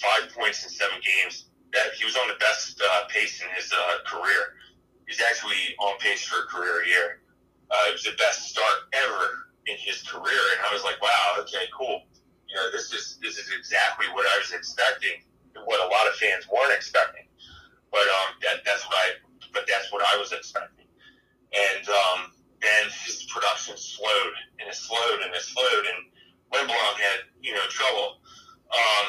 five 0.00 0.34
points 0.34 0.64
in 0.64 0.70
seven 0.70 0.98
games, 0.98 1.46
that 1.72 1.94
he 1.98 2.04
was 2.04 2.16
on 2.16 2.28
the 2.28 2.38
best 2.38 2.80
uh, 2.80 3.06
pace 3.08 3.42
in 3.42 3.48
his 3.54 3.70
uh, 3.72 4.02
career. 4.06 4.58
He's 5.06 5.20
actually 5.20 5.76
on 5.78 5.98
pace 5.98 6.24
for 6.24 6.42
a 6.42 6.46
career 6.46 6.84
year. 6.86 7.20
Uh, 7.70 7.90
it 7.90 7.92
was 7.92 8.02
the 8.02 8.16
best 8.18 8.50
start 8.50 8.90
ever 8.94 9.50
in 9.66 9.76
his 9.78 10.02
career, 10.02 10.42
and 10.56 10.60
I 10.66 10.72
was 10.72 10.82
like, 10.82 11.00
wow, 11.02 11.36
okay, 11.40 11.66
cool. 11.76 12.06
You 12.48 12.56
know, 12.56 12.70
this 12.70 12.92
is 12.92 13.18
this 13.22 13.38
is 13.38 13.50
exactly 13.56 14.06
what 14.14 14.26
I 14.26 14.38
was 14.38 14.52
expecting, 14.52 15.22
and 15.54 15.66
what 15.66 15.82
a 15.82 15.88
lot 15.90 16.06
of 16.06 16.14
fans 16.16 16.46
weren't 16.46 16.72
expecting. 16.72 17.26
But 17.90 18.06
um, 18.06 18.38
that 18.42 18.62
that's 18.64 18.86
what 18.86 18.94
I 18.94 19.06
but 19.52 19.64
that's 19.66 19.90
what 19.92 20.02
I 20.02 20.18
was 20.18 20.32
expecting 20.32 20.74
then 22.64 22.90
his 23.04 23.24
production 23.28 23.76
slowed 23.76 24.34
and 24.58 24.68
it 24.68 24.74
slowed 24.74 25.20
and 25.22 25.34
it 25.34 25.42
slowed, 25.42 25.84
and 25.84 26.00
Lindblom 26.52 26.94
had 26.96 27.20
you 27.40 27.52
know 27.52 27.66
trouble. 27.68 28.18
Um, 28.72 29.06